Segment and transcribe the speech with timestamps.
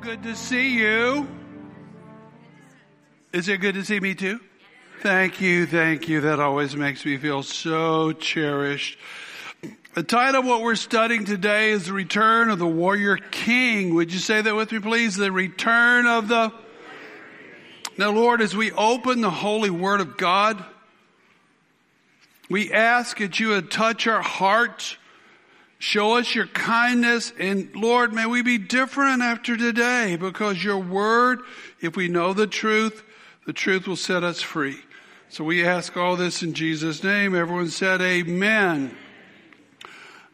[0.00, 1.26] Good to see you.
[3.32, 4.38] Is it good to see me too?
[5.00, 6.20] Thank you, thank you.
[6.20, 8.98] That always makes me feel so cherished.
[9.94, 13.94] The title of what we're studying today is The Return of the Warrior King.
[13.94, 15.16] Would you say that with me, please?
[15.16, 16.52] The Return of the.
[17.96, 20.64] Now, Lord, as we open the Holy Word of God,
[22.50, 24.96] we ask that you would touch our hearts
[25.84, 31.40] Show us your kindness and Lord, may we be different after today because your word,
[31.78, 33.02] if we know the truth,
[33.46, 34.78] the truth will set us free.
[35.28, 37.34] So we ask all this in Jesus name.
[37.34, 38.96] Everyone said amen.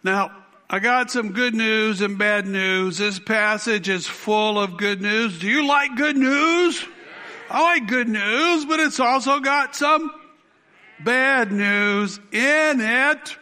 [0.04, 0.30] Now,
[0.70, 2.98] I got some good news and bad news.
[2.98, 5.40] This passage is full of good news.
[5.40, 6.86] Do you like good news?
[7.50, 10.12] I like good news, but it's also got some
[11.00, 13.36] bad news in it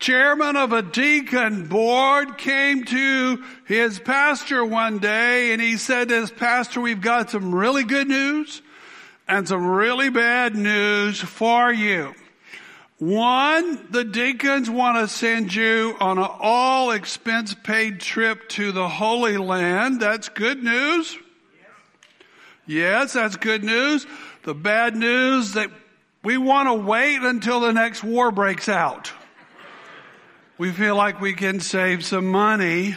[0.00, 6.20] chairman of a deacon board came to his pastor one day and he said to
[6.20, 8.62] his pastor, we've got some really good news
[9.28, 12.14] and some really bad news for you.
[12.98, 18.88] One, the deacons want to send you on an all expense paid trip to the
[18.88, 20.00] Holy Land.
[20.00, 21.16] That's good news.
[22.66, 24.06] Yes, that's good news.
[24.44, 25.70] The bad news that
[26.22, 29.12] we want to wait until the next war breaks out
[30.60, 32.94] we feel like we can save some money.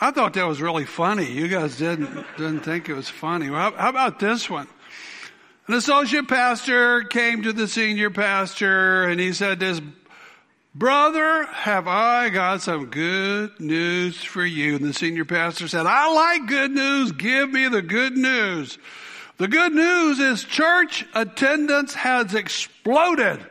[0.00, 1.30] I thought that was really funny.
[1.30, 3.50] You guys didn't, didn't think it was funny.
[3.50, 4.66] Well, how, how about this one?
[5.68, 9.82] An associate pastor came to the senior pastor and he said this,
[10.74, 14.76] brother, have I got some good news for you?
[14.76, 17.12] And the senior pastor said, I like good news.
[17.12, 18.78] Give me the good news.
[19.36, 23.44] The good news is church attendance has exploded.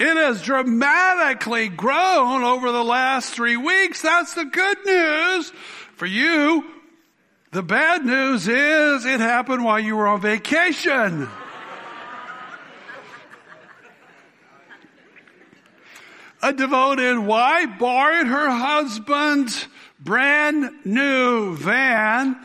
[0.00, 4.00] It has dramatically grown over the last three weeks.
[4.00, 5.52] That's the good news
[5.96, 6.64] for you.
[7.52, 11.28] The bad news is it happened while you were on vacation.
[16.42, 19.68] A devoted wife borrowed her husband's
[19.98, 22.38] brand new van.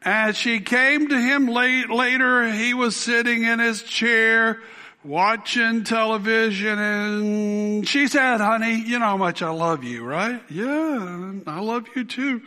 [0.00, 4.62] As she came to him late, later, he was sitting in his chair
[5.04, 10.40] watching television and she said, honey, you know how much I love you, right?
[10.48, 12.42] Yeah, I love you too.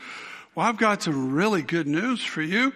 [0.54, 2.74] Well, I've got some really good news for you,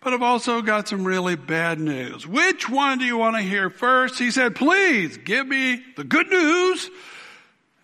[0.00, 2.26] but I've also got some really bad news.
[2.26, 4.18] Which one do you want to hear first?
[4.18, 6.90] He said, please give me the good news.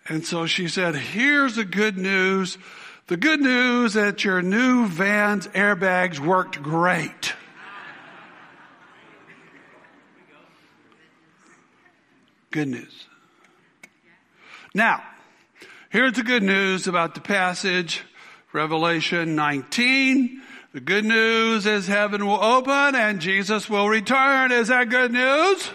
[0.09, 2.57] And so she said, here's the good news.
[3.07, 7.33] The good news that your new van's airbags worked great.
[12.51, 13.07] Good news.
[14.73, 15.03] Now,
[15.89, 18.03] here's the good news about the passage,
[18.53, 20.41] Revelation 19.
[20.73, 24.51] The good news is heaven will open and Jesus will return.
[24.51, 25.69] Is that good news?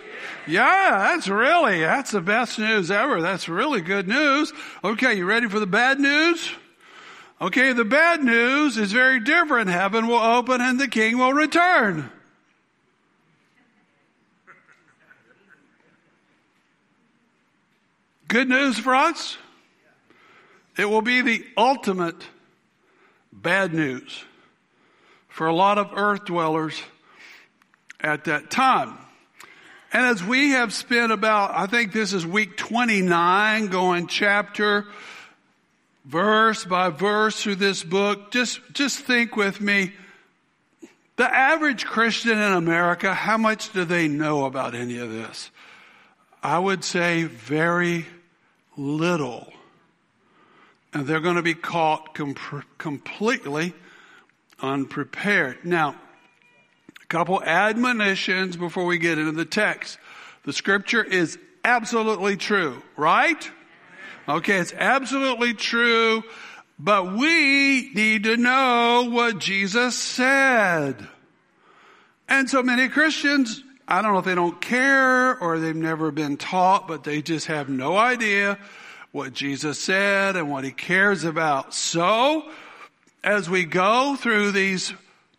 [0.46, 3.20] Yeah, that's really, that's the best news ever.
[3.20, 4.52] That's really good news.
[4.82, 6.50] Okay, you ready for the bad news?
[7.40, 9.68] Okay, the bad news is very different.
[9.68, 12.10] Heaven will open and the king will return.
[18.32, 19.36] Good news for us?
[20.78, 22.16] It will be the ultimate
[23.30, 24.24] bad news
[25.28, 26.80] for a lot of earth dwellers
[28.00, 28.96] at that time.
[29.92, 34.86] And as we have spent about, I think this is week 29 going chapter,
[36.06, 39.92] verse by verse through this book, just, just think with me,
[41.16, 45.50] the average Christian in America, how much do they know about any of this?
[46.42, 48.06] I would say very
[48.76, 49.52] little.
[50.92, 52.36] And they're going to be caught com-
[52.78, 53.74] completely
[54.60, 55.64] unprepared.
[55.64, 55.96] Now,
[57.02, 59.98] a couple admonitions before we get into the text.
[60.44, 63.50] The scripture is absolutely true, right?
[64.28, 66.22] Okay, it's absolutely true,
[66.78, 71.08] but we need to know what Jesus said.
[72.28, 76.36] And so many Christians I don't know if they don't care or they've never been
[76.36, 78.58] taught, but they just have no idea
[79.10, 81.74] what Jesus said and what he cares about.
[81.74, 82.48] So,
[83.22, 84.92] as we go through these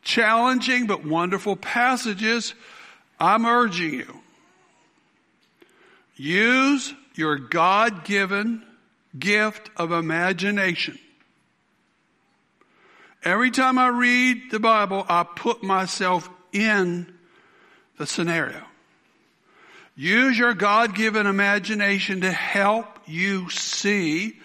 [0.03, 2.53] challenging but wonderful passages,
[3.19, 4.19] I'm urging you,
[6.15, 8.63] use your God-given
[9.17, 10.99] gift of imagination.
[13.23, 17.12] Every time I read the Bible, I put myself in
[18.03, 18.61] the scenario.
[19.95, 24.41] Use your God given imagination to help you see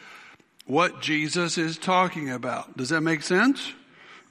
[0.66, 2.76] what Jesus is talking about.
[2.76, 3.72] Does that make sense?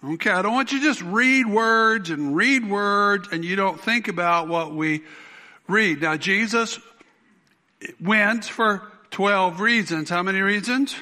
[0.01, 3.77] Okay, I don't want you to just read words and read words and you don't
[3.77, 5.03] think about what we
[5.68, 6.01] read.
[6.01, 6.79] Now, Jesus
[8.00, 10.09] went for 12 reasons.
[10.09, 10.95] How many reasons?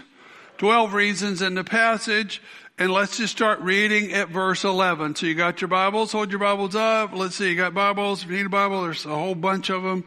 [0.57, 2.41] 12 reasons in the passage.
[2.77, 5.15] And let's just start reading at verse 11.
[5.15, 6.11] So you got your Bibles?
[6.11, 7.13] Hold your Bibles up.
[7.13, 7.51] Let's see.
[7.51, 8.23] You got Bibles?
[8.23, 10.03] If you need a Bible, there's a whole bunch of them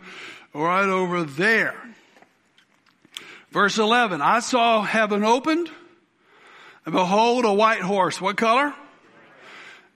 [0.53, 1.75] right over there.
[3.53, 4.21] Verse 11.
[4.21, 5.71] I saw heaven opened
[6.85, 8.21] and behold a white horse.
[8.21, 8.75] What color?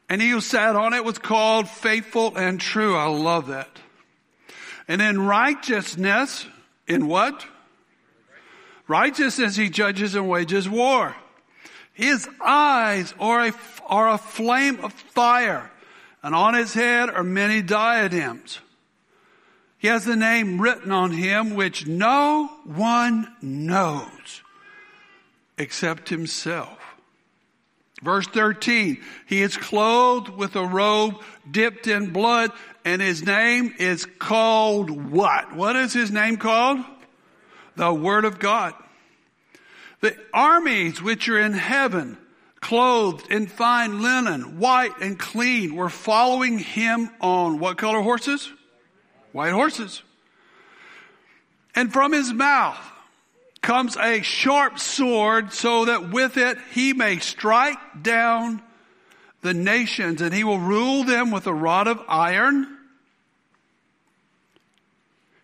[0.09, 2.97] And he who sat on it was called faithful and true.
[2.97, 3.69] I love that.
[4.89, 6.47] And in righteousness,
[6.87, 7.47] in what?
[8.89, 11.15] Righteousness he judges and wages war.
[11.93, 13.53] His eyes are a,
[13.87, 15.71] are a flame of fire,
[16.23, 18.61] and on his head are many diadems.
[19.79, 24.43] He has the name written on him which no one knows
[25.59, 26.79] except himself.
[28.03, 32.51] Verse 13, he is clothed with a robe dipped in blood
[32.85, 35.55] and his name is called what?
[35.55, 36.79] What is his name called?
[37.77, 38.75] The Word of God.
[40.03, 42.19] The armies which are in heaven,
[42.61, 48.51] clothed in fine linen, white and clean, were following him on what color horses?
[49.31, 50.03] White horses.
[51.77, 52.77] And from his mouth
[53.63, 58.61] comes a sharp sword so that with it he may strike down
[59.43, 62.77] the nations and he will rule them with a rod of iron.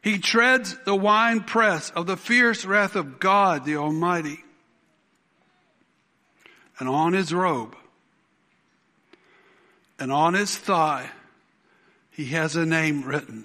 [0.02, 4.43] He treads the winepress of the fierce wrath of God the Almighty.
[6.78, 7.76] And on his robe
[9.98, 11.10] and on his thigh,
[12.10, 13.44] he has a name written.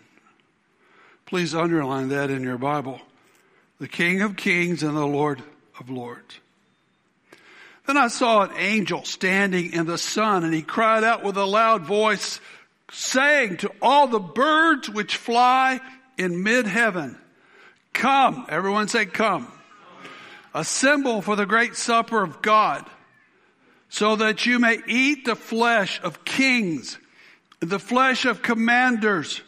[1.25, 3.01] Please underline that in your Bible
[3.80, 5.41] the King of Kings and the Lord
[5.80, 6.39] of Lords.
[7.85, 11.45] Then I saw an angel standing in the sun and he cried out with a
[11.45, 12.39] loud voice
[12.91, 15.81] saying to all the birds which fly
[16.18, 17.18] in mid heaven,
[17.91, 19.51] come, everyone say come,
[20.53, 22.85] assemble for the great supper of God
[23.94, 26.98] so that you may eat the flesh of kings,
[27.60, 29.42] the flesh of commanders,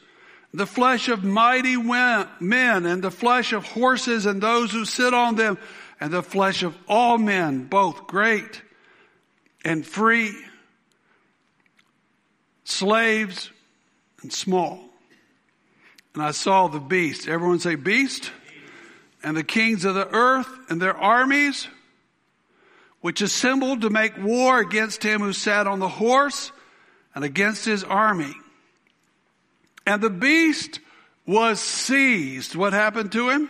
[0.54, 5.34] the flesh of mighty men and the flesh of horses and those who sit on
[5.34, 5.58] them
[6.00, 8.62] and the flesh of all men, both great
[9.64, 10.32] and free,
[12.66, 13.50] slaves
[14.22, 14.80] and small.
[16.14, 17.28] And I saw the beast.
[17.28, 18.30] Everyone say beast.
[19.24, 21.68] And the kings of the earth and their armies,
[23.06, 26.52] which assembled to make war against him who sat on the horse
[27.14, 28.34] and against his army.
[29.86, 30.80] And the beast
[31.28, 32.56] was seized.
[32.56, 33.48] What happened to him?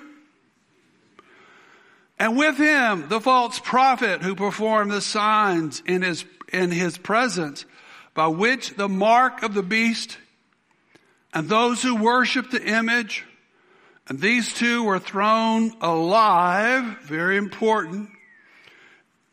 [2.19, 7.63] And with him, the false prophet who performed the signs in his, in his presence,
[8.13, 10.18] by which the mark of the beast
[11.34, 13.24] and those who worship the image,
[14.10, 18.10] and these two were thrown alive, very important,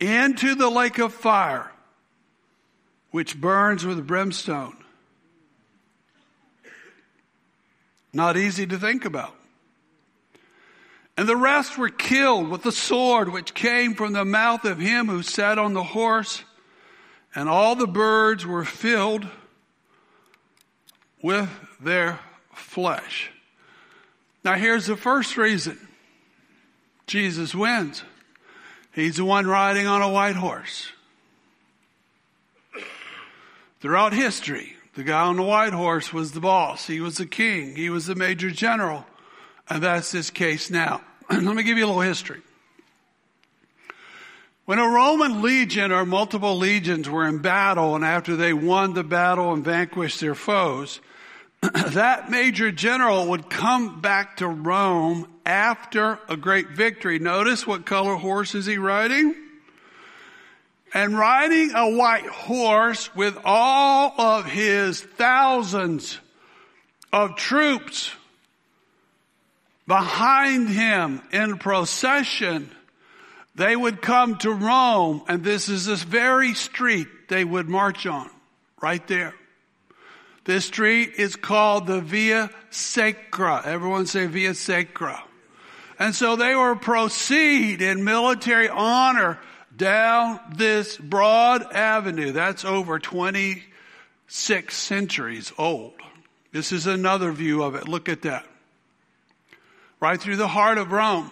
[0.02, 1.70] into the lake of fire,
[3.12, 4.76] which burns with brimstone.
[8.12, 9.34] Not easy to think about.
[11.16, 15.06] And the rest were killed with the sword which came from the mouth of him
[15.06, 16.42] who sat on the horse,
[17.34, 19.26] and all the birds were filled
[21.22, 21.48] with
[21.80, 22.18] their
[22.54, 23.30] flesh.
[24.44, 25.78] Now here's the first reason
[27.06, 28.02] Jesus wins.
[28.94, 30.92] He's the one riding on a white horse.
[33.80, 36.86] Throughout history, the guy on the white horse was the boss.
[36.86, 37.74] He was the king.
[37.74, 39.06] He was the major general.
[39.68, 41.00] And that's this case now.
[41.30, 42.42] Let me give you a little history.
[44.64, 49.02] When a Roman legion or multiple legions were in battle and after they won the
[49.02, 51.00] battle and vanquished their foes,
[51.90, 57.18] that major general would come back to Rome after a great victory.
[57.18, 59.34] Notice what color horse is he riding?
[60.94, 66.18] and riding a white horse with all of his thousands
[67.12, 68.12] of troops
[69.86, 72.70] behind him in procession,
[73.54, 78.30] they would come to Rome, and this is this very street they would march on,
[78.80, 79.34] right there.
[80.44, 83.62] This street is called the Via Sacra.
[83.64, 85.22] Everyone say Via Sacra.
[85.98, 89.38] And so they were proceed in military honor
[89.76, 92.32] down this broad avenue.
[92.32, 95.94] That's over 26 centuries old.
[96.50, 97.88] This is another view of it.
[97.88, 98.44] Look at that.
[100.00, 101.30] Right through the heart of Rome.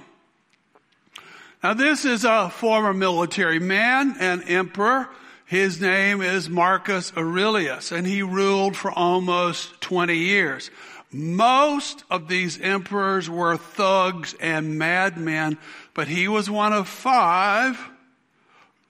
[1.62, 5.08] Now this is a former military man and emperor.
[5.50, 10.70] His name is Marcus Aurelius and he ruled for almost 20 years.
[11.10, 15.58] Most of these emperors were thugs and madmen,
[15.92, 17.80] but he was one of five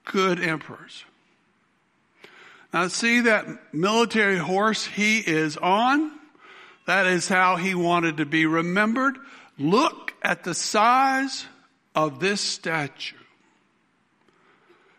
[0.05, 1.03] good emperors.
[2.71, 6.11] Now see that military horse he is on?
[6.85, 9.17] That is how he wanted to be remembered.
[9.57, 11.43] Look at the size
[11.95, 13.15] of this statue.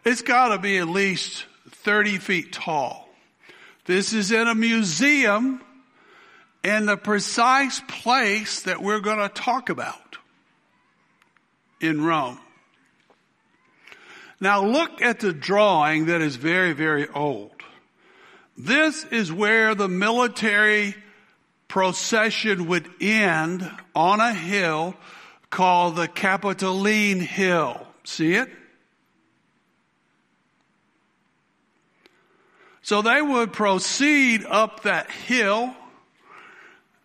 [0.04, 1.46] It's got to be at least
[1.84, 3.08] 30 feet tall.
[3.84, 5.60] This is in a museum
[6.62, 10.16] in the precise place that we're going to talk about
[11.80, 12.38] in Rome.
[14.40, 17.50] Now look at the drawing that is very, very old.
[18.56, 20.94] This is where the military
[21.68, 24.94] procession would end on a hill
[25.50, 27.86] called the Capitoline Hill.
[28.04, 28.48] See it?
[32.82, 35.74] So they would proceed up that hill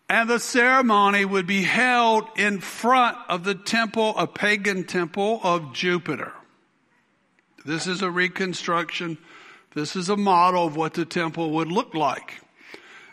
[0.10, 5.74] and the ceremony would be held in front of the temple, a pagan temple of
[5.74, 6.32] Jupiter.
[7.66, 9.18] This is a reconstruction.
[9.76, 12.36] This is a model of what the temple would look like.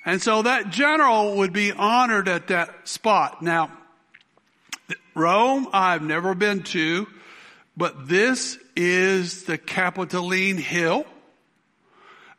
[0.06, 3.42] And so that general would be honored at that spot.
[3.42, 3.72] Now,
[5.14, 7.08] Rome, I've never been to,
[7.76, 11.06] but this is the Capitoline Hill.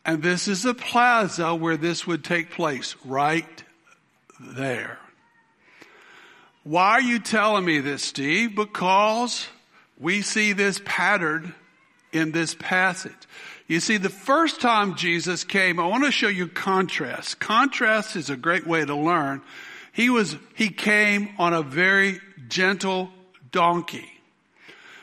[0.05, 3.63] And this is the plaza where this would take place, right
[4.39, 4.99] there.
[6.63, 8.55] Why are you telling me this, Steve?
[8.55, 9.47] Because
[9.99, 11.55] we see this pattern
[12.11, 13.13] in this passage.
[13.67, 17.39] You see, the first time Jesus came, I want to show you contrast.
[17.39, 19.41] Contrast is a great way to learn.
[19.91, 23.09] He was, he came on a very gentle
[23.51, 24.07] donkey.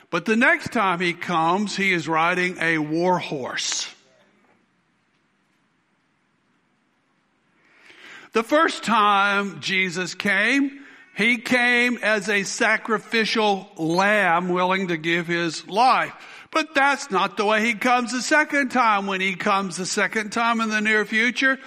[0.09, 3.92] But the next time he comes, he is riding a war horse.
[8.33, 10.79] The first time Jesus came,
[11.15, 16.13] he came as a sacrificial lamb willing to give his life.
[16.49, 19.05] But that's not the way he comes the second time.
[19.05, 21.59] When he comes the second time in the near future,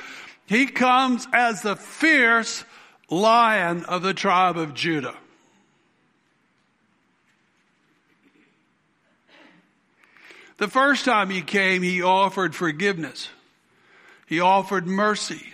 [0.47, 2.65] he comes as the fierce
[3.11, 5.17] lion of the tribe of Judah.
[10.59, 13.29] The first time he came, he offered forgiveness.
[14.27, 15.53] He offered mercy.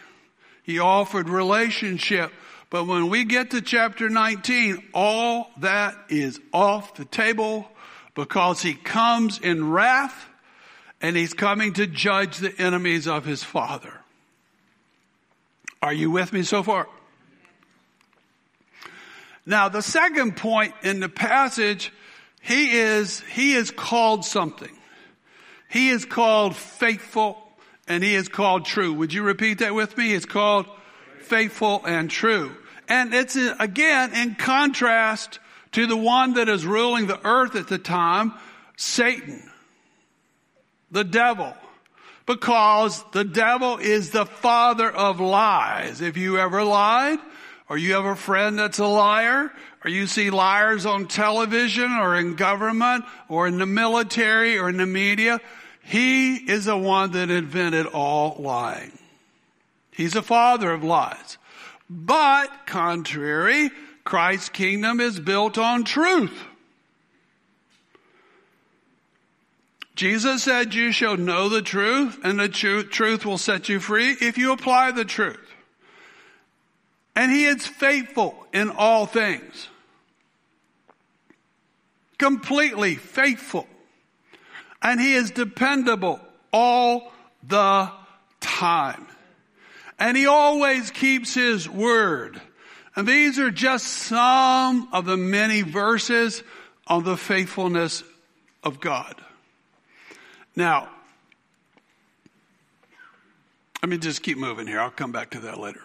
[0.62, 2.32] He offered relationship.
[2.70, 7.68] But when we get to chapter 19, all that is off the table
[8.14, 10.28] because he comes in wrath
[11.00, 13.92] and he's coming to judge the enemies of his father.
[15.82, 16.88] Are you with me so far?
[19.44, 21.92] Now, the second point in the passage,
[22.40, 24.70] he is, he is called something.
[25.68, 27.41] He is called faithful
[27.88, 28.92] and he is called true.
[28.94, 30.14] Would you repeat that with me?
[30.14, 30.66] It's called
[31.20, 32.54] faithful and true.
[32.88, 35.38] And it's uh, again in contrast
[35.72, 38.34] to the one that is ruling the earth at the time,
[38.76, 39.50] Satan,
[40.90, 41.54] the devil.
[42.26, 46.00] Because the devil is the father of lies.
[46.00, 47.18] If you ever lied,
[47.68, 49.50] or you have a friend that's a liar,
[49.84, 54.76] or you see liars on television or in government or in the military or in
[54.76, 55.40] the media,
[55.82, 58.98] he is the one that invented all lying.
[59.90, 61.38] He's the father of lies.
[61.90, 63.70] But contrary,
[64.04, 66.44] Christ's kingdom is built on truth.
[69.94, 74.38] Jesus said you shall know the truth and the truth will set you free if
[74.38, 75.38] you apply the truth.
[77.14, 79.68] And he is faithful in all things.
[82.16, 83.66] Completely faithful.
[84.82, 86.20] And he is dependable
[86.52, 87.12] all
[87.46, 87.90] the
[88.40, 89.06] time.
[89.98, 92.40] And he always keeps his word.
[92.96, 96.42] And these are just some of the many verses
[96.86, 98.02] on the faithfulness
[98.62, 99.14] of God.
[100.54, 100.88] Now,
[103.82, 104.80] let me just keep moving here.
[104.80, 105.80] I'll come back to that later.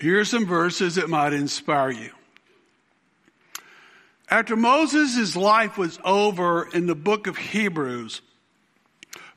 [0.00, 2.10] Here are some verses that might inspire you.
[4.30, 8.20] After Moses' life was over in the book of Hebrews,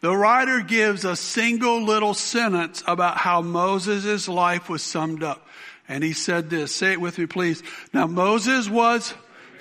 [0.01, 5.47] the writer gives a single little sentence about how Moses' life was summed up.
[5.87, 7.63] And he said this, say it with me please.
[7.93, 9.13] Now Moses was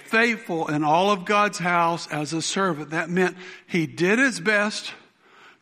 [0.06, 2.90] faithful in all of God's house as a servant.
[2.90, 4.92] That meant he did his best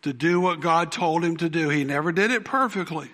[0.03, 1.69] to do what God told him to do.
[1.69, 3.11] He never did it perfectly,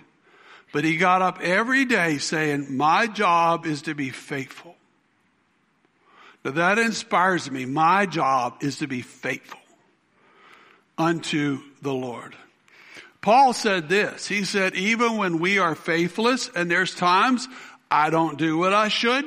[0.72, 4.76] but he got up every day saying, my job is to be faithful
[6.44, 7.64] That inspires me.
[7.64, 9.60] My job is to be faithful
[10.98, 12.36] unto the Lord.
[13.22, 14.28] Paul said this.
[14.28, 17.48] He said, even when we are faithless, and there's times
[17.90, 19.24] I don't do what I should.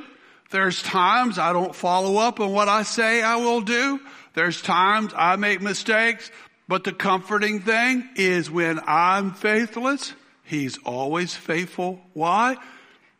[0.51, 3.99] There's times I don't follow up on what I say I will do.
[4.35, 6.29] There's times I make mistakes.
[6.67, 11.99] But the comforting thing is when I'm faithless, he's always faithful.
[12.13, 12.57] Why?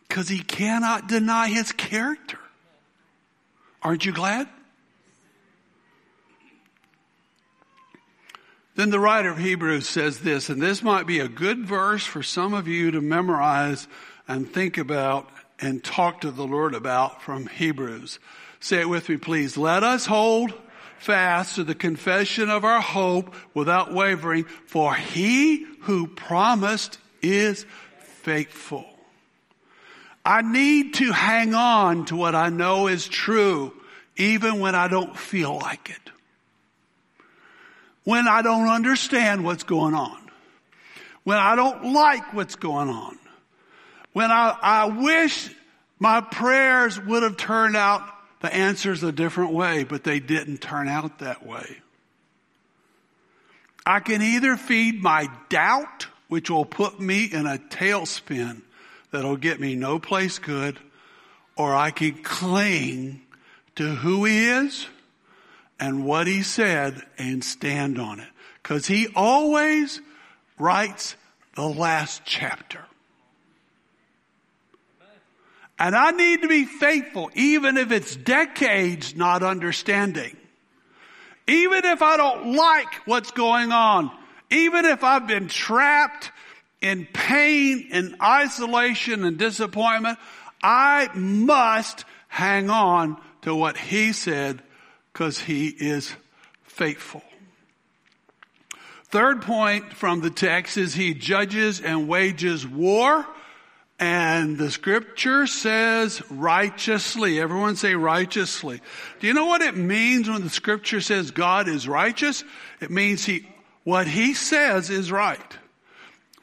[0.08, 2.40] Because he cannot deny his character.
[3.88, 4.50] Aren't you glad?
[8.76, 12.22] Then the writer of Hebrews says this, and this might be a good verse for
[12.22, 13.88] some of you to memorize
[14.28, 15.30] and think about
[15.62, 18.20] and talk to the Lord about from Hebrews.
[18.60, 19.56] Say it with me, please.
[19.56, 20.54] Let us hold
[21.00, 27.66] fast to the confession of our hope without wavering, for he who promised is
[28.02, 28.84] faithful.
[30.26, 33.72] I need to hang on to what I know is true,
[34.18, 36.12] even when I don't feel like it.
[38.04, 40.18] When I don't understand what's going on,
[41.24, 43.18] when I don't like what's going on,
[44.14, 45.50] when I, I wish
[46.00, 48.02] my prayers would have turned out
[48.40, 51.78] the answers a different way, but they didn't turn out that way.
[53.86, 58.62] I can either feed my doubt, which will put me in a tailspin
[59.12, 60.78] that'll get me no place good,
[61.56, 63.22] or I can cling
[63.78, 64.88] to who he is
[65.80, 68.28] and what he said and stand on it.
[68.64, 70.02] Cause he always
[70.60, 71.16] writes
[71.56, 72.84] the last chapter.
[75.80, 80.36] And I need to be faithful, even if it's decades not understanding.
[81.48, 84.12] Even if I don't like what's going on.
[84.50, 86.32] Even if I've been trapped
[86.82, 90.18] in pain and isolation and disappointment,
[90.64, 94.62] I must hang on to what he said
[95.12, 96.14] because he is
[96.64, 97.24] faithful.
[99.06, 103.26] Third point from the text is he judges and wages war.
[104.00, 107.40] And the scripture says righteously.
[107.40, 108.82] Everyone say righteously.
[109.20, 112.44] Do you know what it means when the scripture says God is righteous?
[112.82, 113.48] It means he,
[113.86, 115.58] what he says is right.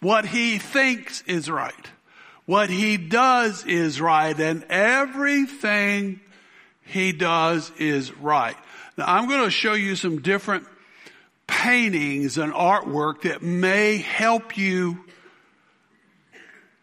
[0.00, 1.74] What he thinks is right.
[2.46, 4.38] What he does is right.
[4.40, 6.20] And everything
[6.84, 8.56] he does is right.
[8.96, 10.66] Now I'm going to show you some different
[11.46, 15.04] paintings and artwork that may help you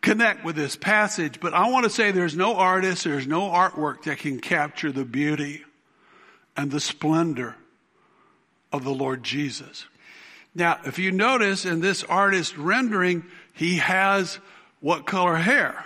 [0.02, 4.04] connect with this passage, but I want to say there's no artist, there's no artwork
[4.04, 5.64] that can capture the beauty
[6.58, 7.56] and the splendor
[8.72, 9.86] of the Lord Jesus.
[10.54, 14.40] Now, if you notice in this artist rendering, he has
[14.80, 15.86] what color hair?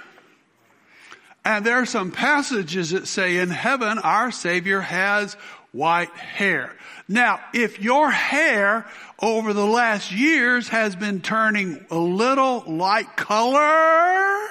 [1.46, 5.36] And there are some passages that say in heaven, our Savior has
[5.72, 6.76] white hair.
[7.08, 8.88] Now, if your hair
[9.20, 14.50] over the last years has been turning a little light colored,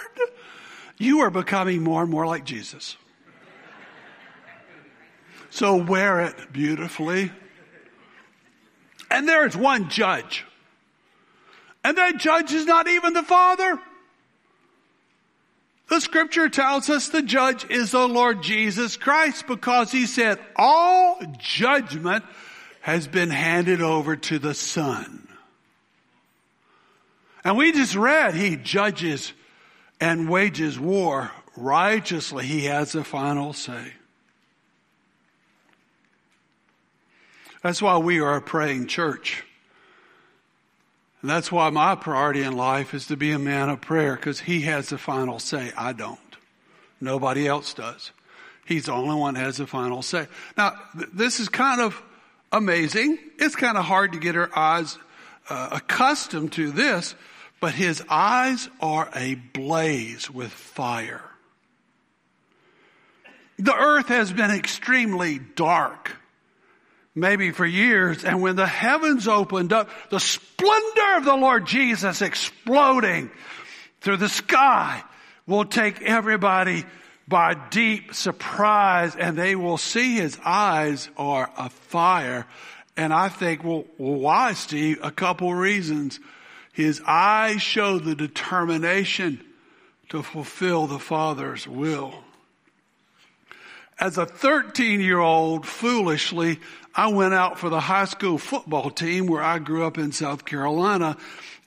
[0.97, 2.97] you are becoming more and more like Jesus.
[5.51, 7.33] So wear it beautifully.
[9.11, 10.45] And there is one judge.
[11.83, 13.81] And that judge is not even the Father.
[15.89, 21.21] The scripture tells us the judge is the Lord Jesus Christ because he said all
[21.39, 22.25] judgment
[22.81, 25.29] has been handed over to the Son.
[27.45, 29.33] And we just read he judges
[30.01, 32.47] and wages war righteously.
[32.47, 33.93] He has the final say.
[37.63, 39.45] That's why we are a praying church.
[41.25, 44.41] And that's why my priority in life is to be a man of prayer because
[44.41, 45.73] he has the final say.
[45.75, 46.19] I don't.
[47.01, 48.11] Nobody else does.
[48.67, 50.27] He's the only one has the final say.
[50.59, 52.03] Now, th- this is kind of
[52.53, 53.17] amazing.
[53.39, 54.99] It's kind of hard to get our eyes
[55.49, 57.15] uh, accustomed to this,
[57.59, 61.25] but his eyes are ablaze with fire.
[63.59, 66.19] The earth has been extremely dark
[67.15, 68.25] maybe for years.
[68.25, 73.31] And when the heavens opened up, the splendor of the Lord Jesus exploding
[74.01, 75.03] through the sky
[75.47, 76.85] will take everybody
[77.27, 82.47] by deep surprise and they will see his eyes are a fire.
[82.97, 84.99] And I think, well, well why, Steve?
[85.03, 86.21] A couple reasons.
[86.73, 89.43] His eyes show the determination
[90.11, 92.15] to fulfill the Father's will.
[93.99, 96.61] As a 13 year old, foolishly,
[96.97, 100.45] I went out for the high school football team where I grew up in South
[100.45, 101.17] Carolina.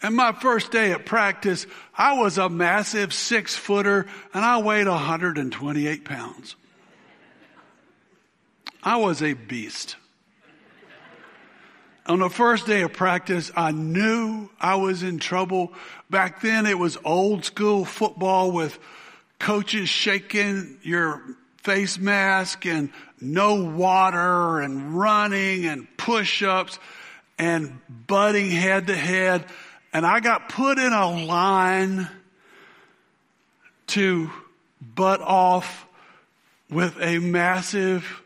[0.01, 4.87] And my first day at practice, I was a massive six footer and I weighed
[4.87, 6.55] 128 pounds.
[8.83, 9.97] I was a beast.
[12.05, 15.73] On the first day of practice, I knew I was in trouble.
[16.09, 18.79] Back then it was old school football with
[19.39, 21.21] coaches shaking your
[21.67, 26.79] face mask and no water and running and push ups
[27.37, 27.77] and
[28.07, 29.43] butting head to head.
[29.91, 32.07] And I got put in a line
[33.87, 34.31] to
[34.79, 35.85] butt off
[36.69, 38.23] with a massive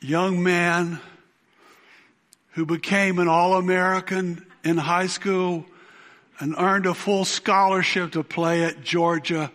[0.00, 1.00] young man
[2.52, 5.66] who became an All-American in high school
[6.40, 9.52] and earned a full scholarship to play at Georgia.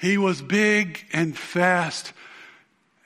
[0.00, 2.12] He was big and fast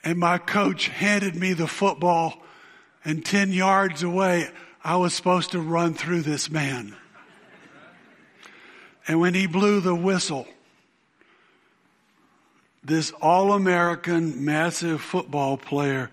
[0.04, 2.42] and my coach handed me the football
[3.04, 4.48] and 10 yards away,
[4.82, 6.94] I was supposed to run through this man.
[9.08, 10.46] And when he blew the whistle,
[12.82, 16.10] this all-American massive football player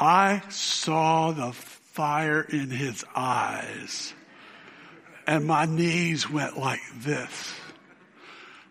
[0.00, 4.14] I saw the fire in his eyes
[5.26, 7.57] and my knees went like this.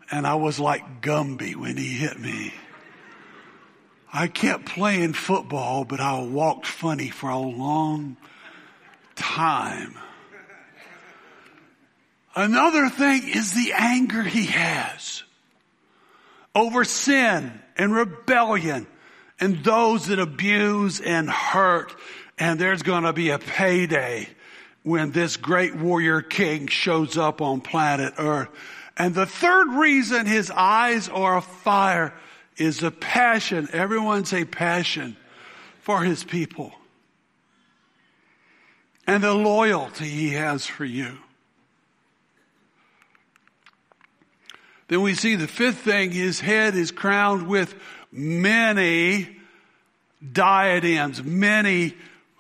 [0.10, 2.54] And I was like Gumby when he hit me.
[4.14, 8.16] I kept playing football, but I walked funny for a long
[9.16, 9.96] time.
[12.36, 15.24] Another thing is the anger he has
[16.56, 18.88] over sin and rebellion
[19.40, 21.96] and those that abuse and hurt.
[22.40, 24.30] And there's going to be a payday
[24.84, 28.50] when this great warrior king shows up on planet earth.
[28.98, 32.14] And the third reason his eyes are afire
[32.58, 33.70] is the passion.
[33.72, 35.16] Everyone say passion
[35.82, 36.74] for his people.
[39.06, 41.18] And the loyalty he has for you.
[44.88, 47.76] Then we see the fifth thing, his head is crowned with
[48.12, 49.38] many
[50.32, 51.94] diadems, many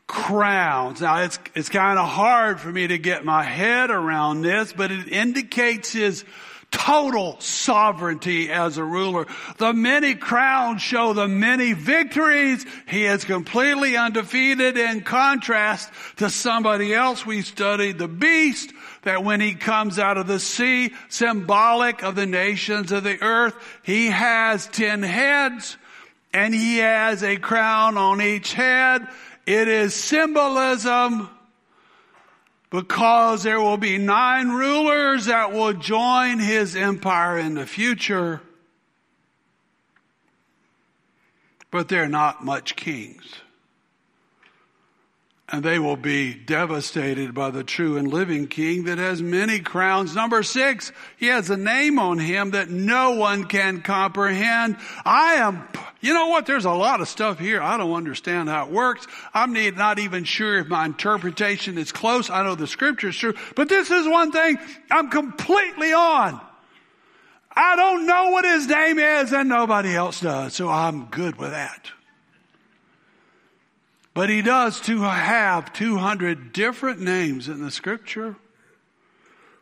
[0.07, 1.01] crowns.
[1.01, 4.91] Now it's, it's kind of hard for me to get my head around this, but
[4.91, 6.23] it indicates his
[6.71, 9.25] total sovereignty as a ruler.
[9.57, 12.65] The many crowns show the many victories.
[12.87, 19.41] He is completely undefeated in contrast to somebody else we studied, the beast, that when
[19.41, 24.67] he comes out of the sea, symbolic of the nations of the earth, he has
[24.67, 25.77] ten heads
[26.33, 29.07] and he has a crown on each head.
[29.45, 31.29] It is symbolism
[32.69, 38.41] because there will be nine rulers that will join his empire in the future.
[41.71, 43.41] But they're not much kings
[45.49, 50.13] and they will be devastated by the true and living king that has many crowns.
[50.13, 54.75] Number six, he has a name on him that no one can comprehend.
[55.05, 55.65] I am,
[56.01, 56.47] you know what?
[56.47, 57.61] There's a lot of stuff here.
[57.61, 59.07] I don't understand how it works.
[59.33, 62.29] I'm not even sure if my interpretation is close.
[62.29, 64.57] I know the scripture is true, but this is one thing
[64.91, 66.41] I'm completely on.
[67.55, 71.51] I don't know what his name is and nobody else does, so I'm good with
[71.51, 71.89] that.
[74.17, 78.35] But he does to have 200 different names in the scripture.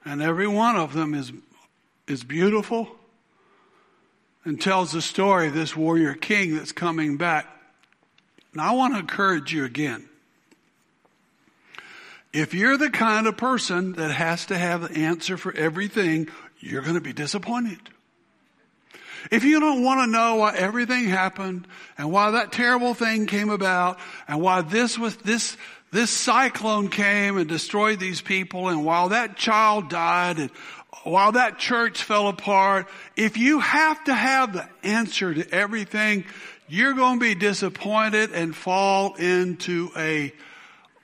[0.05, 1.33] And every one of them is,
[2.07, 2.87] is beautiful
[4.45, 7.47] and tells the story of this warrior king that's coming back.
[8.53, 10.07] Now I want to encourage you again.
[12.31, 16.29] If you're the kind of person that has to have the answer for everything,
[16.61, 17.89] you're going to be disappointed.
[19.31, 23.49] If you don't want to know why everything happened and why that terrible thing came
[23.49, 25.57] about and why this was this
[25.91, 30.51] this cyclone came and destroyed these people and while that child died and
[31.03, 36.25] while that church fell apart, if you have to have the answer to everything,
[36.67, 40.33] you're going to be disappointed and fall into a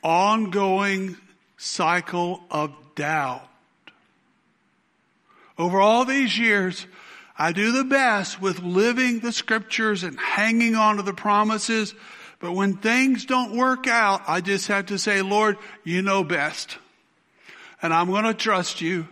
[0.03, 1.17] ongoing
[1.57, 3.47] cycle of doubt.
[5.57, 6.87] Over all these years,
[7.37, 11.95] I do the best with living the scriptures and hanging on to the promises.
[12.39, 16.77] But when things don't work out, I just have to say, Lord, you know best.
[17.81, 19.07] And I'm going to trust you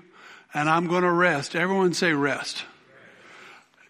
[0.54, 1.56] and I'm going to rest.
[1.56, 2.64] Everyone say rest.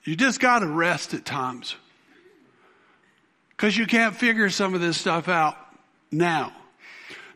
[0.03, 1.75] You just got to rest at times.
[3.57, 5.57] Cause you can't figure some of this stuff out
[6.11, 6.53] now.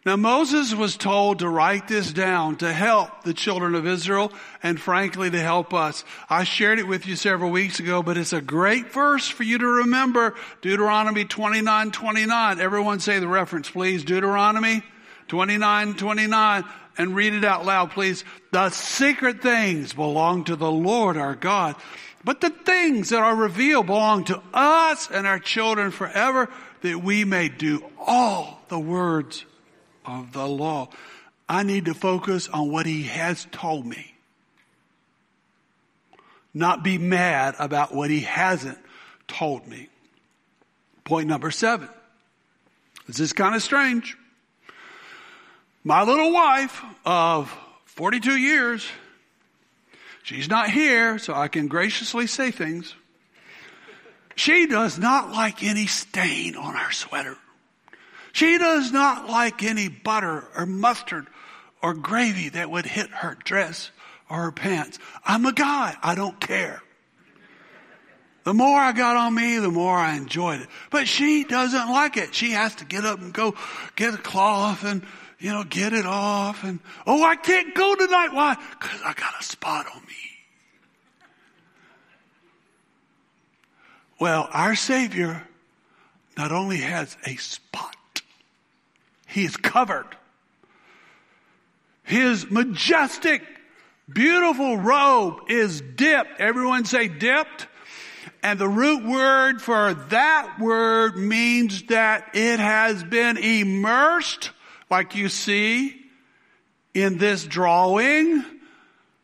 [0.06, 4.78] Now Moses was told to write this down to help the children of Israel and
[4.78, 6.04] frankly to help us.
[6.30, 9.58] I shared it with you several weeks ago, but it's a great verse for you
[9.60, 10.36] to remember.
[10.62, 12.60] Deuteronomy 29, 29.
[12.60, 14.04] Everyone say the reference, please.
[14.04, 14.84] Deuteronomy
[15.30, 16.64] 29, 29
[16.98, 18.26] and read it out loud, please.
[18.52, 21.76] The secret things belong to the Lord our God
[22.26, 26.50] But the things that are revealed belong to us and our children forever
[26.82, 29.46] that we may do all the words
[30.06, 30.90] of the law.
[31.48, 34.14] I need to focus on what he has told me.
[36.54, 38.78] Not be mad about what he hasn't
[39.28, 39.90] told me.
[41.04, 41.90] Point number seven.
[43.08, 44.18] This is kind of strange.
[45.84, 48.88] My little wife of 42 years,
[50.24, 52.96] she's not here, so I can graciously say things.
[54.36, 57.38] She does not like any stain on our sweater.
[58.34, 61.28] She does not like any butter or mustard
[61.84, 63.92] or gravy that would hit her dress
[64.28, 64.98] or her pants.
[65.24, 65.96] I'm a guy.
[66.02, 66.82] I don't care.
[68.44, 70.68] The more I got on me, the more I enjoyed it.
[70.90, 72.34] But she doesn't like it.
[72.34, 73.54] She has to get up and go
[73.96, 75.06] get a cloth and,
[75.38, 76.64] you know, get it off.
[76.64, 78.34] And, oh, I can't go tonight.
[78.34, 78.58] Why?
[78.80, 80.16] Because I got a spot on me.
[84.20, 85.48] Well, our Savior
[86.36, 87.96] not only has a spot,
[89.34, 90.06] He is covered.
[92.04, 93.42] His majestic,
[94.08, 96.40] beautiful robe is dipped.
[96.40, 97.66] Everyone say dipped.
[98.44, 104.52] And the root word for that word means that it has been immersed,
[104.92, 106.00] like you see
[106.94, 108.46] in this drawing,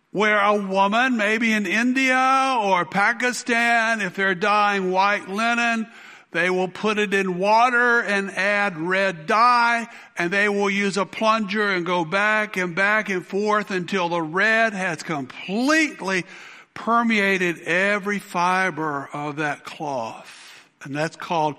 [0.10, 5.86] where a woman, maybe in India or Pakistan, if they're dyeing white linen,
[6.32, 9.88] they will put it in water and add red dye
[10.18, 14.22] and they will use a plunger and go back and back and forth until the
[14.22, 16.26] red has completely
[16.76, 20.68] permeated every fiber of that cloth.
[20.84, 21.56] And that's called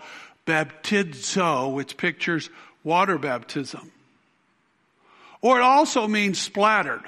[0.47, 2.49] baptizo, which pictures
[2.85, 3.91] water baptism.
[5.43, 7.03] Or it also means splattered.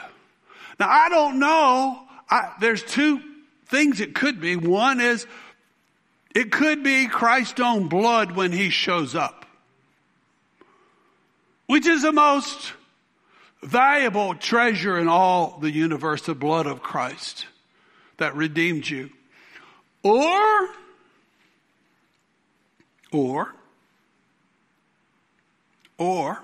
[0.81, 2.03] Now I don't know.
[2.29, 3.21] I, there's two
[3.67, 4.57] things it could be.
[4.57, 5.27] One is
[6.35, 9.47] it could be Christ's own blood when he shows up,
[11.67, 12.73] which is the most
[13.63, 17.47] valuable treasure in all the universe, the blood of Christ
[18.17, 19.11] that redeemed you.
[20.03, 20.69] Or,
[23.13, 23.55] or,
[25.99, 26.43] or,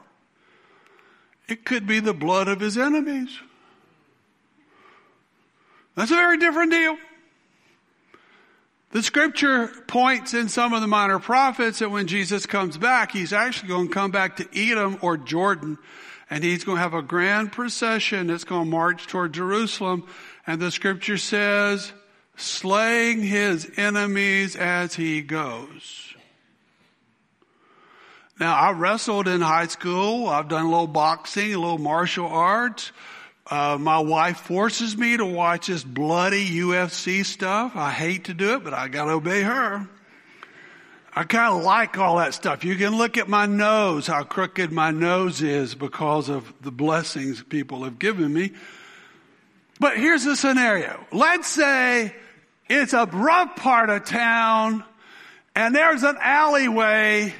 [1.48, 3.36] it could be the blood of his enemies.
[5.96, 6.96] That's a very different deal.
[8.90, 13.34] The scripture points in some of the minor prophets that when Jesus comes back, he's
[13.34, 15.78] actually going to come back to Edom or Jordan
[16.30, 20.06] and he's going to have a grand procession that's going to march toward Jerusalem
[20.46, 21.92] and the scripture says,
[22.36, 26.14] slaying his enemies as he goes.
[28.40, 30.28] Now, I wrestled in high school.
[30.28, 32.92] I've done a little boxing, a little martial arts.
[33.50, 37.76] Uh, my wife forces me to watch this bloody UFC stuff.
[37.76, 39.88] I hate to do it, but I gotta obey her.
[41.14, 42.64] I kind of like all that stuff.
[42.64, 47.42] You can look at my nose, how crooked my nose is because of the blessings
[47.42, 48.52] people have given me.
[49.80, 51.04] But here's the scenario.
[51.10, 52.14] Let's say
[52.68, 54.84] it's a rough part of town
[55.54, 57.34] and there's an alleyway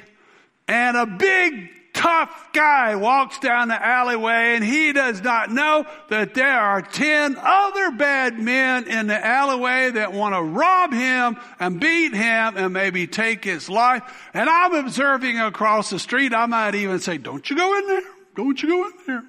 [0.66, 6.32] and a big tough guy walks down the alleyway and he does not know that
[6.32, 11.80] there are 10 other bad men in the alleyway that want to rob him and
[11.80, 14.02] beat him and maybe take his life.
[14.32, 16.32] And I'm observing across the street.
[16.32, 18.02] I might even say, don't you go in there.
[18.36, 19.24] Don't you go in there.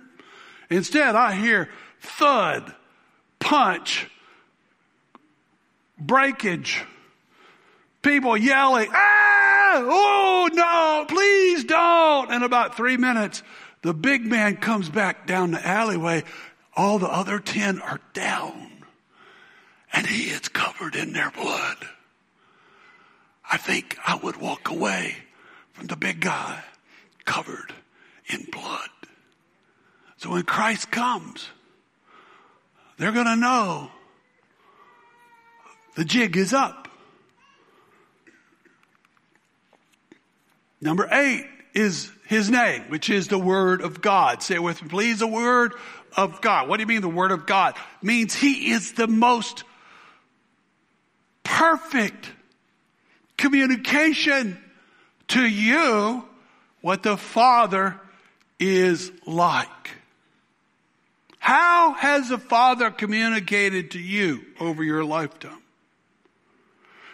[0.69, 1.69] Instead, I hear
[2.01, 2.75] thud
[3.39, 4.07] punch,
[5.97, 6.83] breakage,
[8.01, 12.31] people yelling, ah, oh no, please don't.
[12.31, 13.43] In about three minutes,
[13.81, 16.23] the big man comes back down the alleyway.
[16.75, 18.69] All the other 10 are down
[19.93, 21.77] and he is covered in their blood.
[23.51, 25.15] I think I would walk away
[25.73, 26.63] from the big guy
[27.25, 27.73] covered
[28.27, 28.89] in blood.
[30.17, 31.47] So when Christ comes,
[32.97, 33.89] they're going to know
[35.95, 36.88] the jig is up.
[40.81, 44.41] Number eight is his name, which is the word of God.
[44.43, 45.19] Say it with me, please.
[45.19, 45.73] The word
[46.15, 46.67] of God.
[46.67, 47.75] What do you mean the word of God?
[48.01, 49.63] It means he is the most
[51.43, 52.29] perfect
[53.37, 54.61] communication
[55.29, 56.23] to you
[56.81, 57.99] what the Father
[58.59, 59.67] is like.
[61.39, 65.63] How has the Father communicated to you over your lifetime?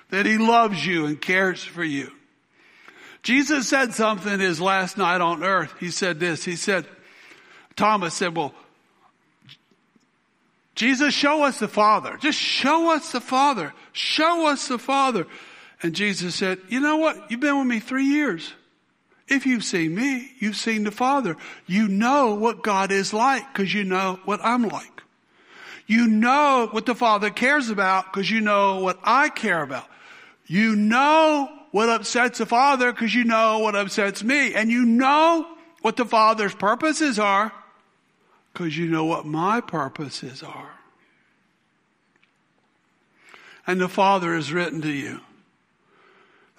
[0.10, 2.12] That He loves you and cares for you.
[3.26, 5.74] Jesus said something his last night on earth.
[5.80, 6.46] He said this.
[6.46, 6.86] He said,
[7.76, 8.54] Thomas said, well,
[10.76, 12.18] Jesus, show us the Father.
[12.22, 13.74] Just show us the Father.
[13.94, 15.26] Show us the Father.
[15.82, 17.32] And Jesus said, you know what?
[17.32, 18.54] You've been with me three years.
[19.28, 21.36] If you've seen me, you've seen the Father.
[21.66, 25.02] You know what God is like because you know what I'm like.
[25.88, 29.88] You know what the Father cares about because you know what I care about.
[30.46, 34.54] You know what upsets the Father because you know what upsets me.
[34.54, 35.46] And you know
[35.82, 37.52] what the Father's purposes are
[38.54, 40.72] because you know what my purposes are.
[43.68, 45.20] And the Father has written to you.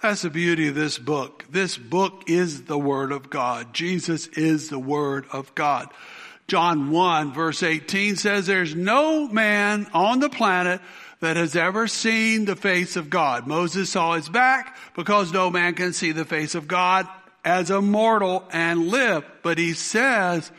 [0.03, 1.45] That's the beauty of this book.
[1.49, 3.73] This book is the Word of God.
[3.73, 5.89] Jesus is the Word of God.
[6.47, 10.81] John 1 verse 18 says there's no man on the planet
[11.19, 13.47] that has ever seen the face of God.
[13.47, 17.07] Moses saw his back because no man can see the face of God
[17.43, 19.25] as a mortal and live.
[19.41, 20.51] But he says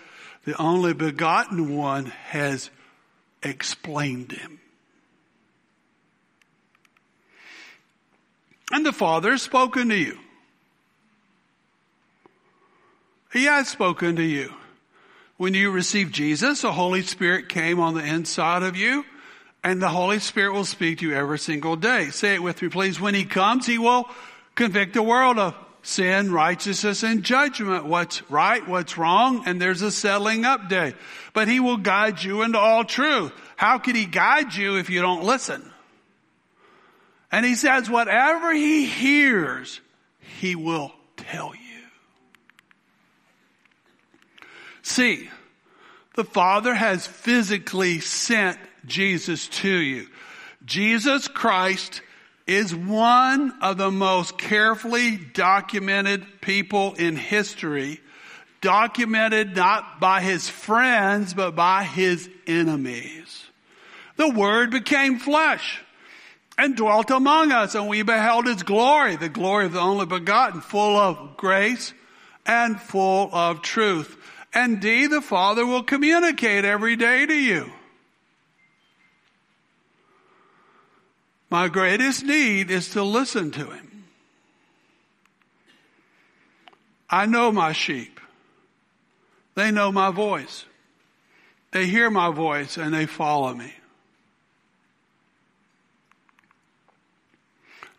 [0.44, 2.70] the only begotten one has
[3.42, 4.60] explained him.
[8.70, 10.18] And the Father has spoken to you.
[13.32, 14.52] He has spoken to you.
[15.38, 19.06] When you received Jesus, the Holy Spirit came on the inside of you,
[19.64, 22.10] and the Holy Spirit will speak to you every single day.
[22.10, 23.00] Say it with me, please.
[23.00, 24.10] When He comes, He will
[24.54, 27.86] convict the world of sin, righteousness, and judgment.
[27.86, 30.94] What's right, what's wrong, and there's a settling up day.
[31.32, 33.32] But He will guide you into all truth.
[33.56, 35.72] How could He guide you if you don't listen?
[37.30, 39.80] And he says, whatever he hears,
[40.40, 41.67] he will tell you.
[44.88, 45.28] See,
[46.14, 50.08] the Father has physically sent Jesus to you.
[50.64, 52.00] Jesus Christ
[52.46, 58.00] is one of the most carefully documented people in history,
[58.62, 63.44] documented not by his friends, but by his enemies.
[64.16, 65.82] The Word became flesh
[66.56, 70.62] and dwelt among us, and we beheld his glory, the glory of the only begotten,
[70.62, 71.92] full of grace
[72.46, 74.14] and full of truth.
[74.54, 77.72] Indeed, the Father will communicate every day to you.
[81.50, 84.04] My greatest need is to listen to him.
[87.10, 88.20] I know my sheep.
[89.54, 90.66] They know my voice.
[91.72, 93.72] They hear my voice and they follow me.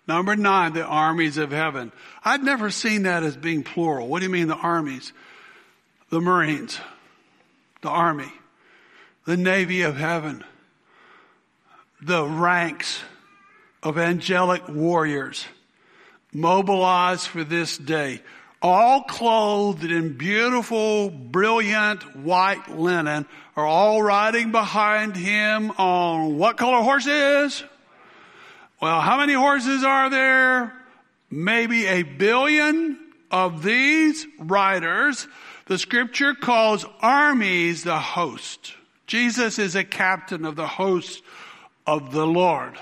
[0.08, 1.92] Number nine, the armies of heaven.
[2.24, 4.08] I'd never seen that as being plural.
[4.08, 5.14] What do you mean the armies?
[6.10, 6.80] The Marines,
[7.82, 8.32] the army,
[9.26, 10.43] the Navy of heaven,
[12.02, 13.02] the ranks
[13.84, 15.45] of angelic warriors
[16.34, 18.22] mobilized for this day,
[18.62, 26.82] all clothed in beautiful, brilliant white linen, are all riding behind him on what color
[26.82, 27.63] horses?
[28.82, 30.74] Well, how many horses are there?
[31.30, 32.98] Maybe a billion
[33.30, 35.28] of these riders.
[35.69, 38.73] The scripture calls armies the host.
[39.05, 41.21] Jesus is a captain of the host
[41.86, 42.73] of the Lord.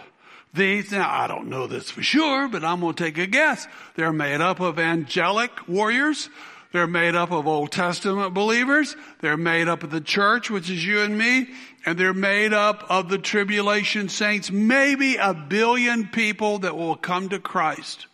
[0.54, 3.67] These, now I don't know this for sure, but I'm going to take a guess.
[3.95, 6.30] They're made up of angelic warriors.
[6.71, 8.95] They're made up of Old Testament believers.
[9.19, 11.50] They're made up of the church, which is you and me.
[11.86, 14.50] And they're made up of the tribulation saints.
[14.50, 18.08] Maybe a billion people that will come to Christ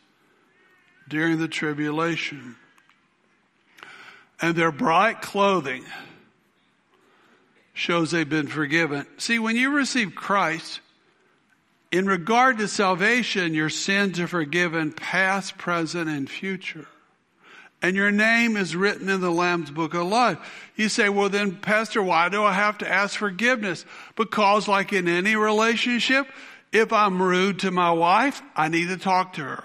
[1.07, 2.55] during the tribulation.
[4.41, 5.85] And their bright clothing
[7.73, 9.05] shows they've been forgiven.
[9.17, 10.79] See, when you receive Christ,
[11.91, 16.87] in regard to salvation, your sins are forgiven past, present, and future
[17.83, 20.39] and your name is written in the Lamb's book of life.
[20.77, 23.85] You say, well then, Pastor, why do I have to ask forgiveness?
[24.15, 26.25] Because like in any relationship,
[26.71, 29.63] if I'm rude to my wife, I need to talk to her.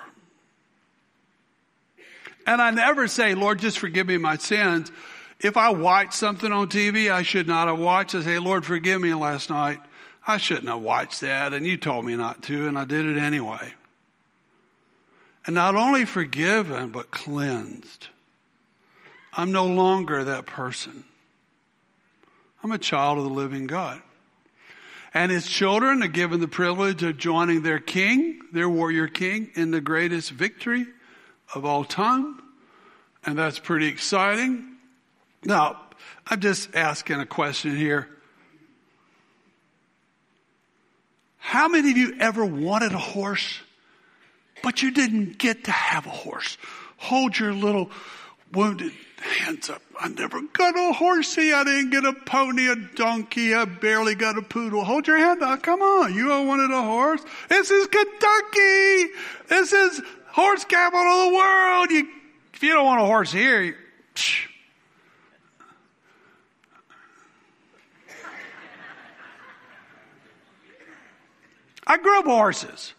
[2.49, 4.91] And I never say, Lord, just forgive me my sins.
[5.39, 9.01] If I watch something on TV I should not have watched, I say, Lord, forgive
[9.01, 9.79] me last night.
[10.27, 13.19] I shouldn't have watched that, and you told me not to, and I did it
[13.19, 13.75] anyway
[15.49, 18.09] and not only forgiven, but cleansed.
[19.33, 21.05] I'm no longer that person.
[22.63, 24.03] I'm a child of the living God.
[25.15, 29.71] And his children are given the privilege of joining their king, their warrior king, in
[29.71, 30.87] the greatest victory
[31.55, 32.41] of all time.
[33.25, 34.77] And that's pretty exciting.
[35.45, 35.81] Now,
[36.27, 38.09] I'm just asking a question here.
[41.39, 43.61] How many of you ever wanted a horse?
[44.63, 46.59] but you didn't get to have a horse.
[46.97, 47.91] Hold your little
[48.53, 49.83] wounded hands up.
[49.99, 51.53] I never got a horsey.
[51.53, 53.55] I didn't get a pony, a donkey.
[53.55, 54.85] I barely got a poodle.
[54.85, 55.63] Hold your hand up.
[55.63, 56.15] Come on.
[56.15, 57.23] You all wanted a horse?
[57.49, 59.13] This is Kentucky.
[59.49, 60.03] This is
[60.33, 61.91] horse capital of the world.
[61.91, 62.09] You,
[62.55, 63.75] if you don't want a horse here, you,
[71.87, 72.93] I grew up horses.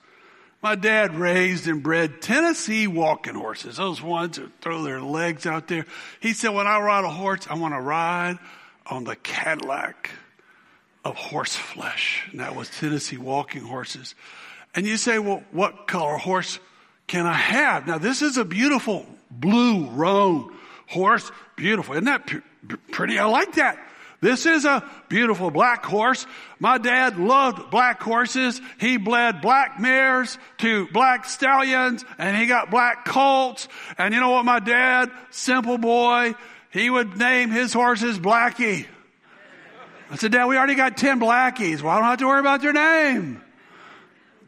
[0.62, 5.68] My dad raised and bred Tennessee walking horses, those ones that throw their legs out
[5.68, 5.86] there.
[6.20, 8.40] He said, when I ride a horse, I want to ride
[8.86, 10.10] on the Cadillac
[11.06, 12.28] of horse flesh.
[12.32, 14.16] And that was Tennessee walking horses.
[14.76, 16.60] And you say, well, what color horse
[17.10, 17.88] can I have?
[17.88, 20.56] Now, this is a beautiful blue roan
[20.88, 21.30] horse.
[21.58, 21.96] Beautiful.
[21.96, 22.32] Isn't that
[22.92, 23.20] pretty?
[23.20, 23.78] I like that.
[24.22, 26.28] This is a beautiful black horse.
[26.60, 28.62] My dad loved black horses.
[28.80, 33.68] He bled black mares to black stallions and he got black colts.
[33.98, 36.36] And you know what my dad, simple boy,
[36.70, 38.86] he would name his horses Blackie.
[40.12, 41.82] I said, Dad, we already got 10 Blackies.
[41.82, 43.42] Well, I don't have to worry about your name.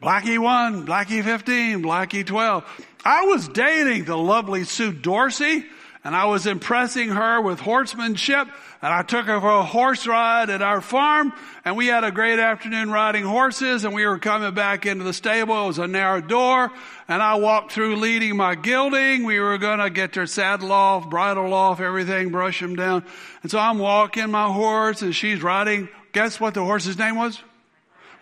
[0.02, 2.64] Blackie 1, Blackie 15, Blackie 12.
[3.04, 5.64] I was dating the lovely Sue Dorsey
[6.02, 8.48] and I was impressing her with horsemanship
[8.82, 11.32] and I took her for a horse ride at our farm
[11.64, 15.12] and we had a great afternoon riding horses and we were coming back into the
[15.12, 15.62] stable.
[15.62, 16.72] It was a narrow door
[17.06, 19.22] and I walked through leading my gelding.
[19.22, 23.04] We were going to get their saddle off, bridle off, everything, brush them down.
[23.44, 25.88] And so I'm walking my horse and she's riding.
[26.10, 27.40] Guess what the horse's name was?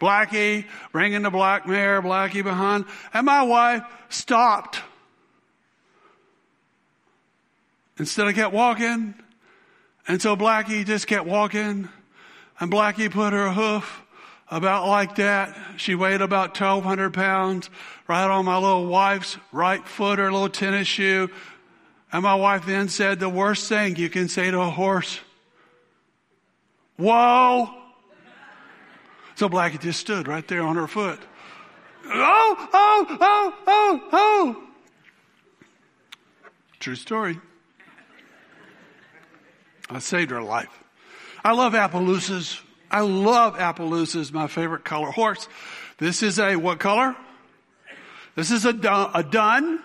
[0.01, 2.87] Blackie, bringing the black mare, Blackie behind.
[3.13, 4.81] And my wife stopped.
[7.99, 9.15] Instead of kept walking.
[10.09, 11.89] And so Blackie just kept walking.
[12.59, 14.03] And Blackie put her hoof
[14.51, 15.57] about like that.
[15.77, 17.71] She weighed about 1200 pounds
[18.09, 21.31] right on my little wife's right foot, her little tennis shoe.
[22.13, 25.21] And my wife then said the worst thing you can say to a horse.
[26.97, 27.80] Whoa!
[29.41, 31.19] So Blackie just stood right there on her foot.
[32.05, 34.63] Oh, oh, oh, oh, oh.
[36.79, 37.41] True story.
[39.89, 40.69] I saved her life.
[41.43, 42.61] I love Appaloosas.
[42.91, 45.49] I love Appaloosas, my favorite color horse.
[45.97, 47.17] This is a what color?
[48.35, 49.81] This is a a dun.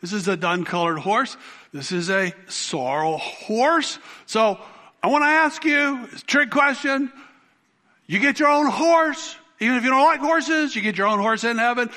[0.00, 1.36] This is a dun colored horse.
[1.72, 4.00] This is a sorrel horse.
[4.26, 4.58] So
[5.04, 7.12] I want to ask you, trick question.
[8.06, 9.36] You get your own horse.
[9.60, 11.90] Even if you don't like horses, you get your own horse in heaven.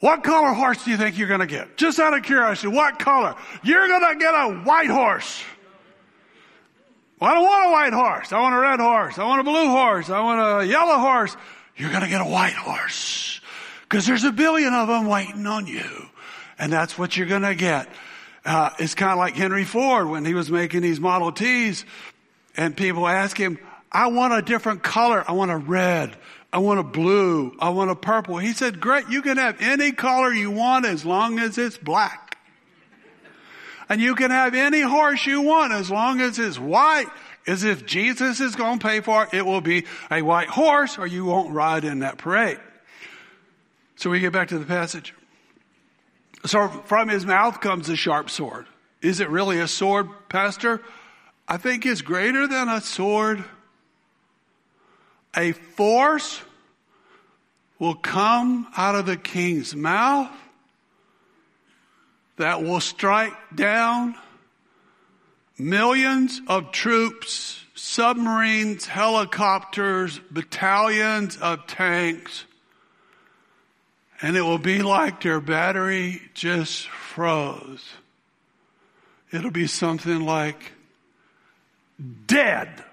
[0.00, 1.76] What color horse do you think you're going to get?
[1.76, 3.34] Just out of curiosity, what color?
[3.62, 5.42] You're going to get a white horse.
[7.20, 8.32] Well, I don't want a white horse.
[8.32, 9.18] I want a red horse.
[9.18, 10.08] I want a blue horse.
[10.08, 11.36] I want a yellow horse.
[11.76, 13.42] You're going to get a white horse.
[13.82, 15.84] Because there's a billion of them waiting on you.
[16.58, 17.88] And that's what you're going to get.
[18.46, 21.84] Uh, it's kind of like Henry Ford when he was making these Model Ts
[22.56, 23.58] and people ask him,
[23.92, 25.24] I want a different color.
[25.26, 26.16] I want a red.
[26.52, 27.56] I want a blue.
[27.60, 28.38] I want a purple.
[28.38, 29.08] He said, great.
[29.08, 32.38] You can have any color you want as long as it's black.
[33.88, 37.08] And you can have any horse you want as long as it's white.
[37.46, 40.98] As if Jesus is going to pay for it, it will be a white horse
[40.98, 42.60] or you won't ride in that parade.
[43.96, 45.14] So we get back to the passage.
[46.46, 48.66] So from his mouth comes a sharp sword.
[49.02, 50.80] Is it really a sword, Pastor?
[51.48, 53.44] I think it's greater than a sword
[55.36, 56.40] a force
[57.78, 60.30] will come out of the king's mouth
[62.36, 64.14] that will strike down
[65.58, 72.44] millions of troops, submarines, helicopters, battalions of tanks,
[74.22, 77.90] and it will be like their battery just froze.
[79.32, 80.72] It'll be something like
[82.26, 82.84] dead.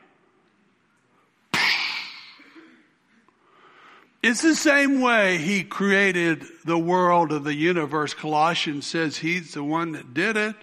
[4.30, 8.13] It's the same way he created the world of the universe.
[8.13, 10.53] Colossians says he's the one that did it.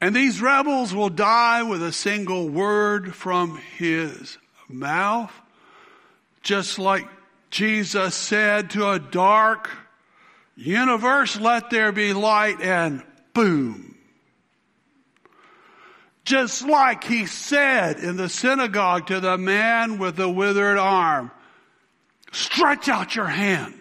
[0.00, 4.38] And these rebels will die with a single word from his
[4.68, 5.32] mouth.
[6.42, 7.06] Just like
[7.50, 9.70] Jesus said to a dark
[10.56, 13.96] universe, let there be light and boom.
[16.24, 21.30] Just like he said in the synagogue to the man with the withered arm,
[22.32, 23.80] Stretch out your hand.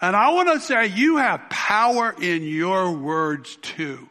[0.00, 4.08] And I want to say you have power in your words too.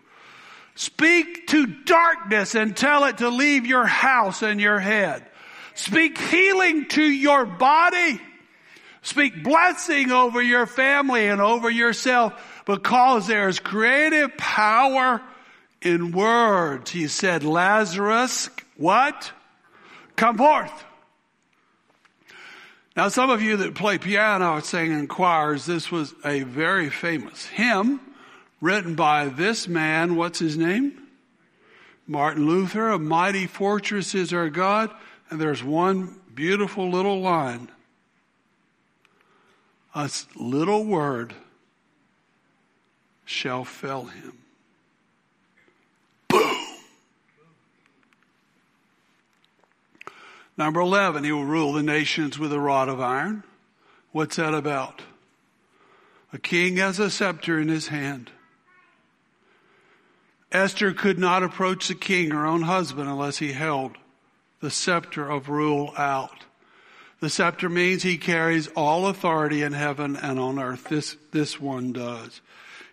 [0.76, 5.26] Speak to darkness and tell it to leave your house and your head.
[5.76, 8.20] Speak healing to your body.
[9.02, 12.34] Speak blessing over your family and over yourself.
[12.66, 15.22] because there's creative power
[15.82, 16.92] in words.
[16.92, 19.32] He said, Lazarus, what?
[20.18, 20.84] Come forth.
[22.98, 26.90] Now, some of you that play piano or sing in choirs, this was a very
[26.90, 28.00] famous hymn
[28.60, 30.16] written by this man.
[30.16, 31.04] What's his name?
[32.08, 32.90] Martin Luther.
[32.90, 34.90] A mighty fortress is our God.
[35.30, 37.70] And there's one beautiful little line.
[39.94, 41.36] A little word
[43.26, 44.40] shall fell him.
[50.58, 53.44] Number 11, he will rule the nations with a rod of iron.
[54.12, 55.04] What's that about?
[56.34, 58.32] A king has a scepter in his hand.
[60.52, 63.98] Esther could not approach the king, her own husband, unless he held
[64.60, 66.46] the scepter of rule out.
[67.20, 70.86] The scepter means he carries all authority in heaven and on earth.
[70.86, 72.42] This, this one does.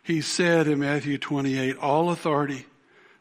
[0.03, 2.67] He said in Matthew 28, all authority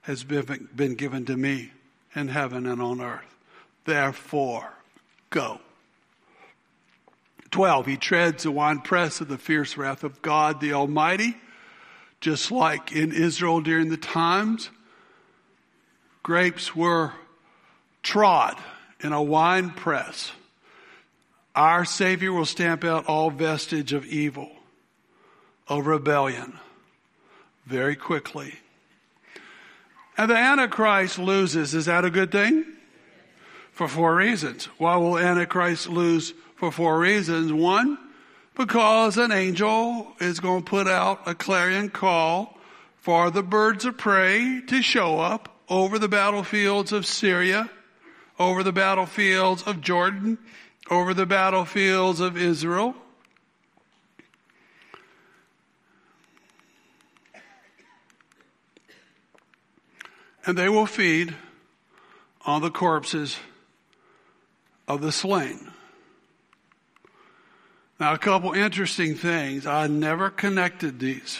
[0.01, 1.71] has been, been given to me
[2.15, 3.32] in heaven and on earth.
[3.85, 4.71] Therefore,
[5.29, 5.59] go.
[7.51, 11.35] 12, he treads the winepress of the fierce wrath of God the Almighty,
[12.19, 14.69] just like in Israel during the times.
[16.23, 17.13] Grapes were
[18.01, 18.57] trod
[19.01, 20.31] in a wine press.
[21.55, 24.49] Our Savior will stamp out all vestige of evil,
[25.67, 26.57] of rebellion,
[27.67, 28.55] very quickly.
[30.17, 31.75] And the Antichrist loses.
[31.75, 32.65] Is that a good thing?
[33.73, 34.65] For four reasons.
[34.77, 37.51] Why will Antichrist lose for four reasons?
[37.51, 37.97] One,
[38.55, 42.55] because an angel is going to put out a clarion call
[42.97, 47.67] for the birds of prey to show up over the battlefields of Syria,
[48.37, 50.37] over the battlefields of Jordan,
[50.91, 52.95] over the battlefields of Israel.
[60.45, 61.33] And they will feed
[62.45, 63.39] on the corpses
[64.93, 65.71] of the slain.
[67.99, 69.65] Now, a couple interesting things.
[69.65, 71.39] I never connected these.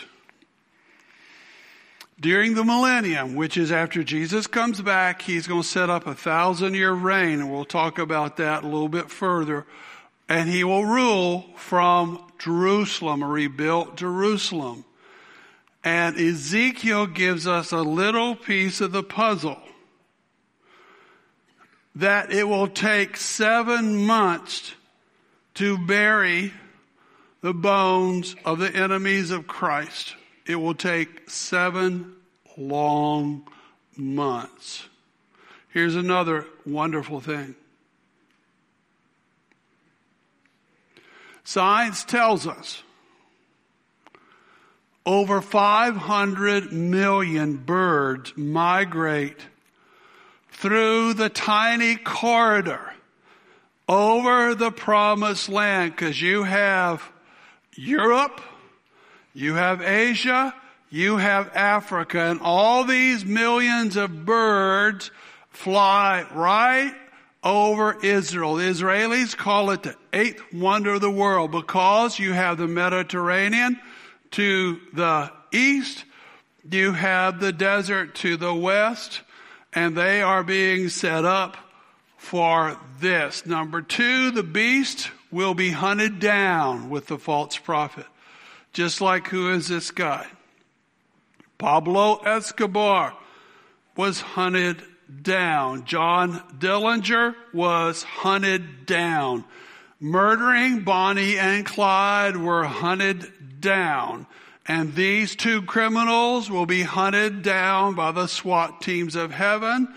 [2.20, 6.16] During the millennium, which is after Jesus comes back, he's going to set up a
[6.16, 9.66] thousand year reign, and we'll talk about that a little bit further.
[10.30, 14.86] And he will rule from Jerusalem, rebuilt Jerusalem.
[15.84, 19.60] And Ezekiel gives us a little piece of the puzzle
[21.96, 24.74] that it will take seven months
[25.56, 26.52] to bury
[27.41, 30.16] the bones of the enemies of Christ.
[30.46, 32.16] It will take seven
[32.58, 33.48] long
[33.96, 34.88] months.
[35.70, 37.56] Here's another wonderful thing.
[41.44, 42.84] Science tells us
[45.06, 49.38] over 500 million birds migrate
[50.64, 52.93] through the tiny corridor
[53.89, 57.03] over the promised land because you have
[57.76, 58.39] Europe,
[59.34, 60.55] you have Asia,
[60.89, 65.11] you have Africa, and all these millions of birds
[65.49, 66.95] fly right
[67.43, 68.55] over Israel.
[68.55, 73.82] The Israelis call it the eighth wonder of the world because you have the Mediterranean
[74.32, 76.05] to the east,
[76.72, 79.24] you have the desert to the west,
[79.76, 81.57] and they are being set up
[82.17, 83.45] for this.
[83.45, 88.05] Number two, the beast will be hunted down with the false prophet.
[88.71, 90.26] Just like who is this guy?
[91.57, 93.15] Pablo Escobar
[93.95, 94.82] was hunted
[95.21, 95.86] down.
[95.86, 99.45] John Dillinger was hunted down.
[99.99, 104.28] Murdering Bonnie and Clyde were hunted down.
[104.66, 109.93] And these two criminals will be hunted down by the SWAT teams of heaven.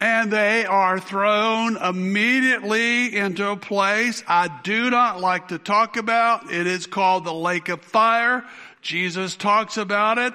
[0.00, 6.52] And they are thrown immediately into a place I do not like to talk about.
[6.52, 8.44] It is called the lake of fire.
[8.82, 10.34] Jesus talks about it.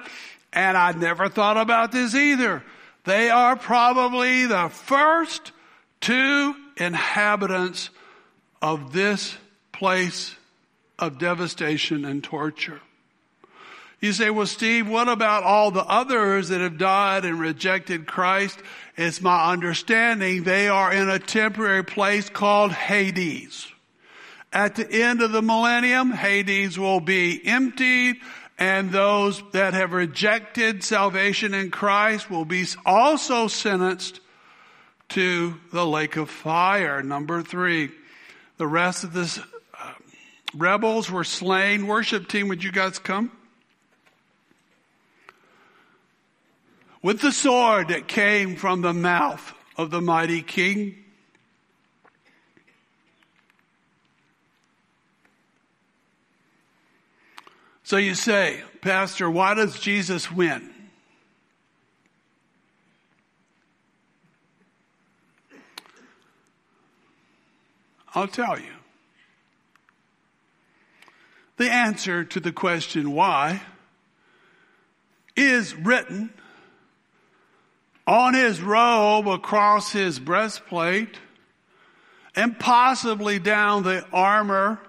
[0.52, 2.62] And I never thought about this either.
[3.04, 5.52] They are probably the first
[6.00, 7.88] two inhabitants
[8.60, 9.34] of this
[9.72, 10.36] place
[10.98, 12.80] of devastation and torture.
[14.02, 18.58] You say, well, Steve, what about all the others that have died and rejected Christ?
[18.96, 23.68] It's my understanding they are in a temporary place called Hades.
[24.52, 28.16] At the end of the millennium, Hades will be emptied
[28.58, 34.18] and those that have rejected salvation in Christ will be also sentenced
[35.10, 37.04] to the lake of fire.
[37.04, 37.90] Number three,
[38.56, 39.44] the rest of the
[39.80, 39.92] uh,
[40.56, 41.86] rebels were slain.
[41.86, 43.30] Worship team, would you guys come?
[47.02, 50.96] With the sword that came from the mouth of the mighty king.
[57.82, 60.70] So you say, Pastor, why does Jesus win?
[68.14, 68.66] I'll tell you.
[71.56, 73.62] The answer to the question why
[75.36, 76.32] is written
[78.06, 81.18] on his robe across his breastplate
[82.34, 84.80] and possibly down the armor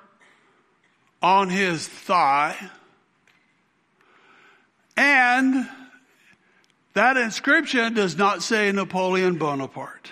[1.22, 2.56] on his thigh.
[4.96, 5.68] And
[6.94, 10.12] that inscription does not say Napoleon Bonaparte.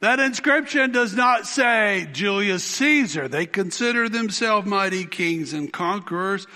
[0.00, 3.28] That inscription does not say Julius Caesar.
[3.28, 6.46] They consider themselves mighty kings and conquerors.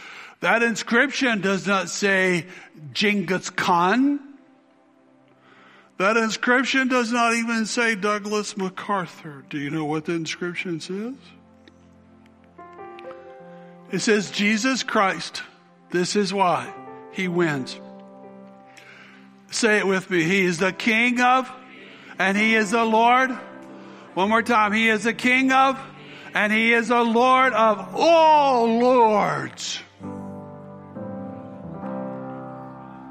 [0.40, 2.46] That inscription does not say
[2.92, 4.20] Genghis Khan.
[6.01, 9.44] That inscription does not even say Douglas MacArthur.
[9.51, 11.12] Do you know what the inscription says?
[13.92, 15.42] It says Jesus Christ.
[15.90, 16.72] This is why
[17.12, 17.78] he wins.
[19.51, 20.22] Say it with me.
[20.22, 21.53] He is the King of
[22.18, 23.32] and he is the Lord.
[24.14, 24.72] One more time.
[24.72, 25.78] He is the King of,
[26.32, 29.82] and he is the Lord of all lords.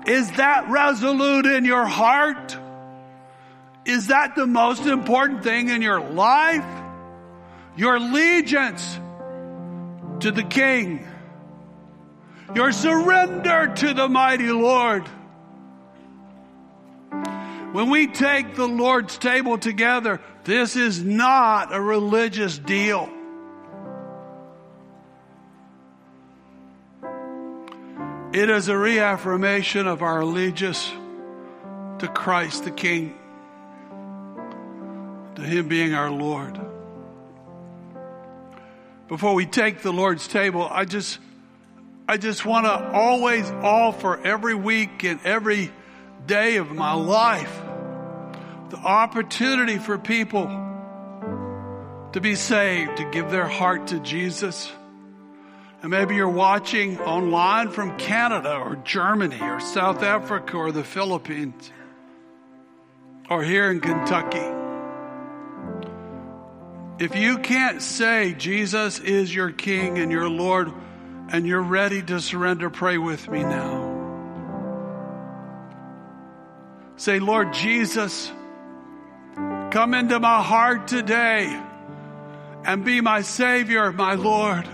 [0.07, 2.57] Is that resolute in your heart?
[3.89, 6.63] Is that the most important thing in your life?
[7.75, 8.99] Your allegiance
[10.19, 11.07] to the King.
[12.53, 15.07] Your surrender to the mighty Lord.
[17.71, 23.09] When we take the Lord's table together, this is not a religious deal.
[28.33, 30.91] It is a reaffirmation of our allegiance
[31.97, 33.18] to Christ the King,
[35.39, 36.59] to Him being our Lord.
[39.07, 41.17] Before we take the Lord's table, I just,
[42.07, 45.71] I just want to always offer every week and every
[46.27, 47.59] day of my life
[48.69, 50.45] the opportunity for people
[52.13, 54.71] to be saved, to give their heart to Jesus.
[55.81, 61.71] And maybe you're watching online from Canada or Germany or South Africa or the Philippines
[63.29, 64.58] or here in Kentucky.
[66.99, 70.69] If you can't say Jesus is your King and your Lord
[71.31, 73.87] and you're ready to surrender, pray with me now.
[76.97, 78.29] Say, Lord Jesus,
[79.71, 81.45] come into my heart today
[82.65, 84.67] and be my Savior, my Lord.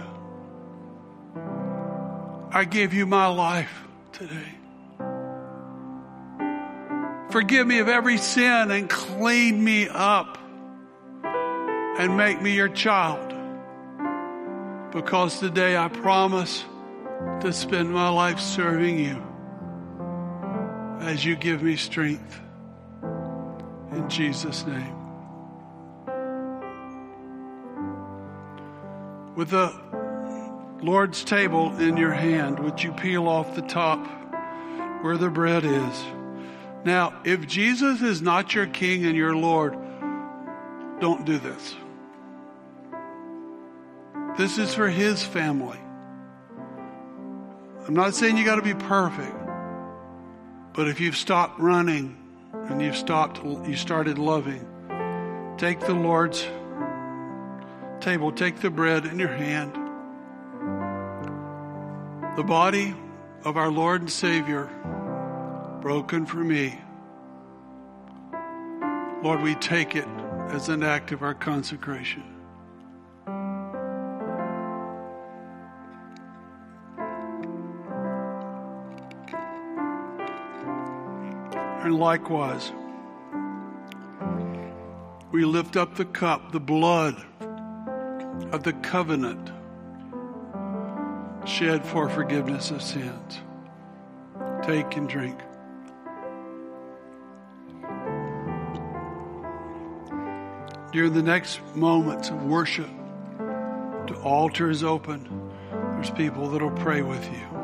[2.52, 4.56] I give you my life today.
[7.30, 10.40] Forgive me of every sin and clean me up
[11.98, 13.34] and make me your child.
[14.92, 16.64] Because today I promise
[17.42, 19.22] to spend my life serving you
[21.00, 22.42] as you give me strength.
[23.92, 24.96] In Jesus' name.
[29.36, 29.74] With the
[30.82, 34.06] Lord's table in your hand, would you peel off the top
[35.02, 36.04] where the bread is?
[36.84, 39.78] Now, if Jesus is not your King and your Lord,
[41.00, 41.76] don't do this.
[44.38, 45.80] This is for His family.
[47.88, 49.36] I'm not saying you got to be perfect.
[50.74, 52.18] But if you've stopped running
[52.52, 54.68] and you've stopped, you started loving,
[55.58, 56.46] take the Lord's
[58.02, 59.74] table, take the bread in your hand.
[62.36, 62.94] The body
[63.46, 64.70] of our Lord and Savior,
[65.82, 66.78] broken for me.
[69.24, 70.08] Lord, we take it
[70.50, 72.35] as an act of our consecration.
[81.86, 82.72] And likewise,
[85.32, 87.24] we lift up the cup, the blood
[88.52, 89.52] of the covenant
[91.48, 93.40] shed for forgiveness of sins.
[94.64, 95.40] Take and drink.
[100.92, 102.90] During the next moments of worship,
[104.08, 105.52] the altar is open.
[105.94, 107.55] There's people that'll pray with you.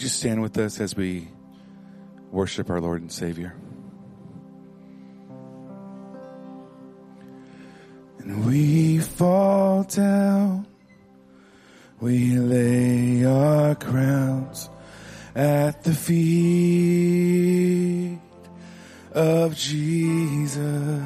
[0.00, 1.28] Would you stand with us as we
[2.30, 3.54] worship our Lord and Savior?
[8.16, 10.66] And we fall down,
[12.00, 14.70] we lay our crowns
[15.34, 17.18] at the feet
[19.12, 21.02] of Jesus.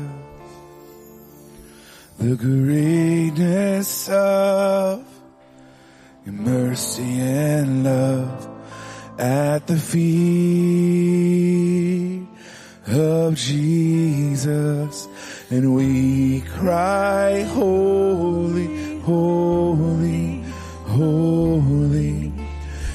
[2.21, 5.05] The greatness of
[6.25, 8.54] your mercy and love
[9.19, 11.15] at the feet
[12.87, 15.09] of Jesus.
[15.51, 20.43] And we cry, holy, holy,
[20.87, 22.33] holy.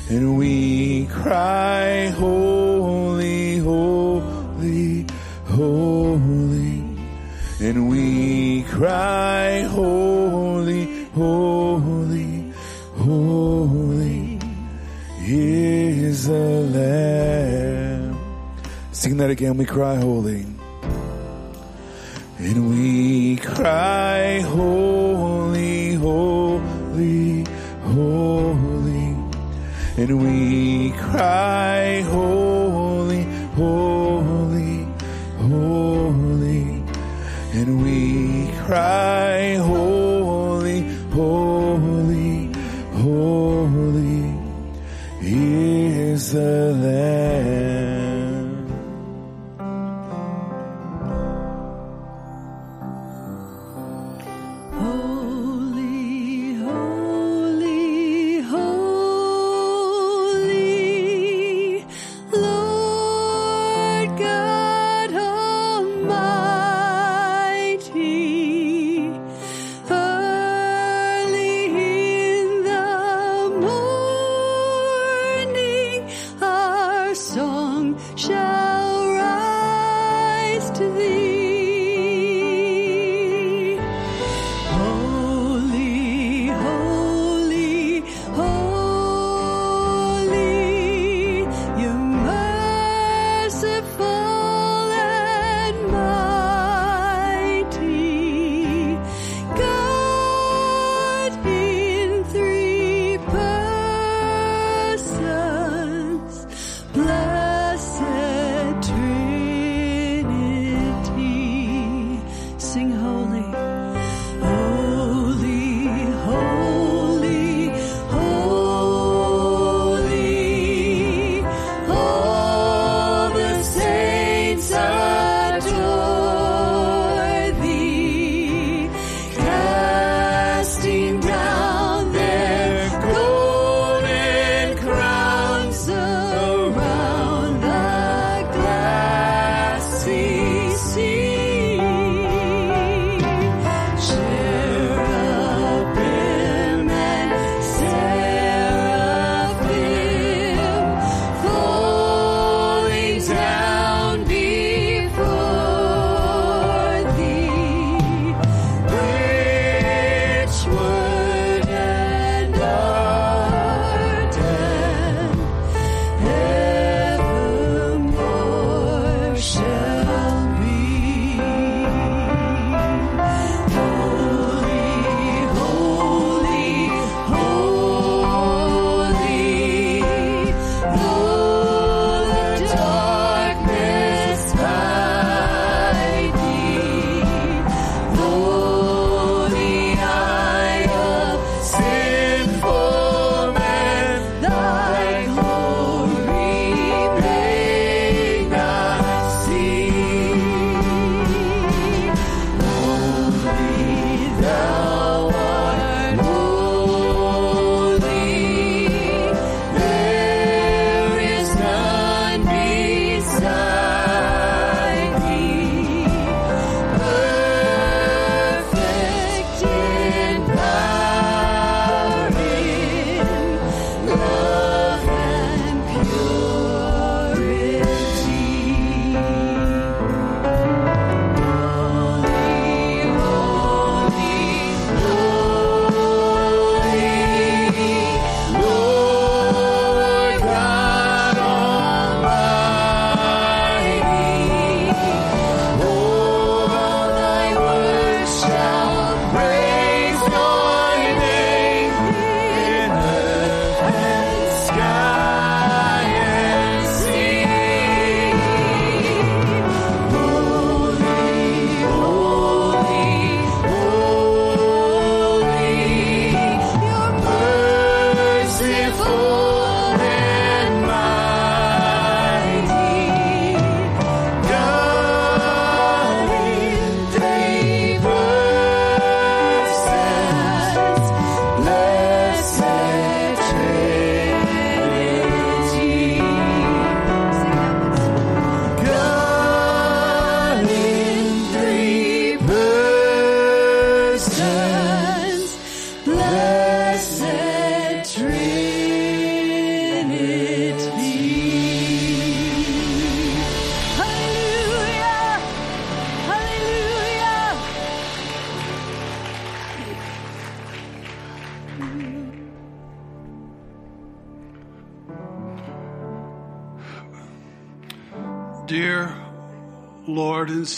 [0.09, 5.05] And we cry, holy, holy,
[5.45, 6.83] holy.
[7.61, 9.98] And we cry, holy,
[19.19, 19.57] that again.
[19.57, 20.45] We cry, holy.
[22.37, 27.45] And we cry, holy, holy,
[27.83, 29.15] holy.
[29.97, 33.23] And we cry, holy,
[33.55, 34.87] holy,
[35.37, 36.83] holy.
[37.53, 42.53] And we cry, holy, holy,
[42.93, 44.39] holy
[45.21, 47.48] is the Lamb.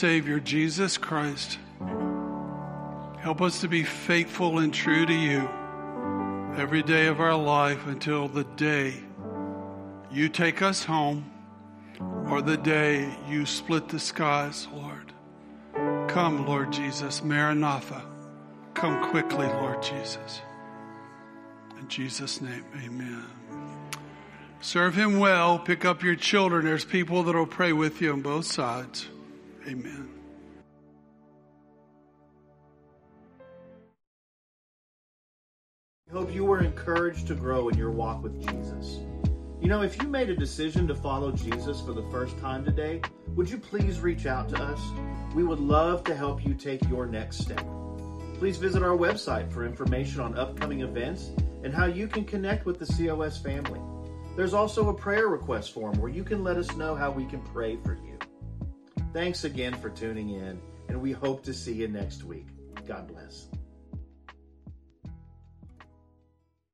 [0.02, 1.60] Savior Jesus Christ,
[3.20, 5.48] help us to be faithful and true to you
[6.58, 8.96] every day of our life until the day
[10.12, 11.32] you take us home
[12.32, 15.14] or the day you split the skies, Lord.
[16.10, 18.02] Come, Lord Jesus, Maranatha.
[18.74, 20.42] Come quickly, Lord Jesus.
[21.80, 23.24] In Jesus' name, amen.
[24.62, 25.60] Serve him well.
[25.60, 26.66] Pick up your children.
[26.66, 29.06] There's people that will pray with you on both sides.
[29.68, 30.10] Amen.
[36.10, 39.00] I hope you were encouraged to grow in your walk with Jesus.
[39.62, 43.02] You know, if you made a decision to follow Jesus for the first time today,
[43.36, 44.82] would you please reach out to us?
[45.36, 47.66] We would love to help you take your next step.
[48.40, 51.30] Please visit our website for information on upcoming events
[51.64, 53.80] and how you can connect with the COS family.
[54.36, 57.42] There's also a prayer request form where you can let us know how we can
[57.42, 58.11] pray for you.
[59.14, 62.48] Thanks again for tuning in, and we hope to see you next week.
[62.88, 63.50] God bless.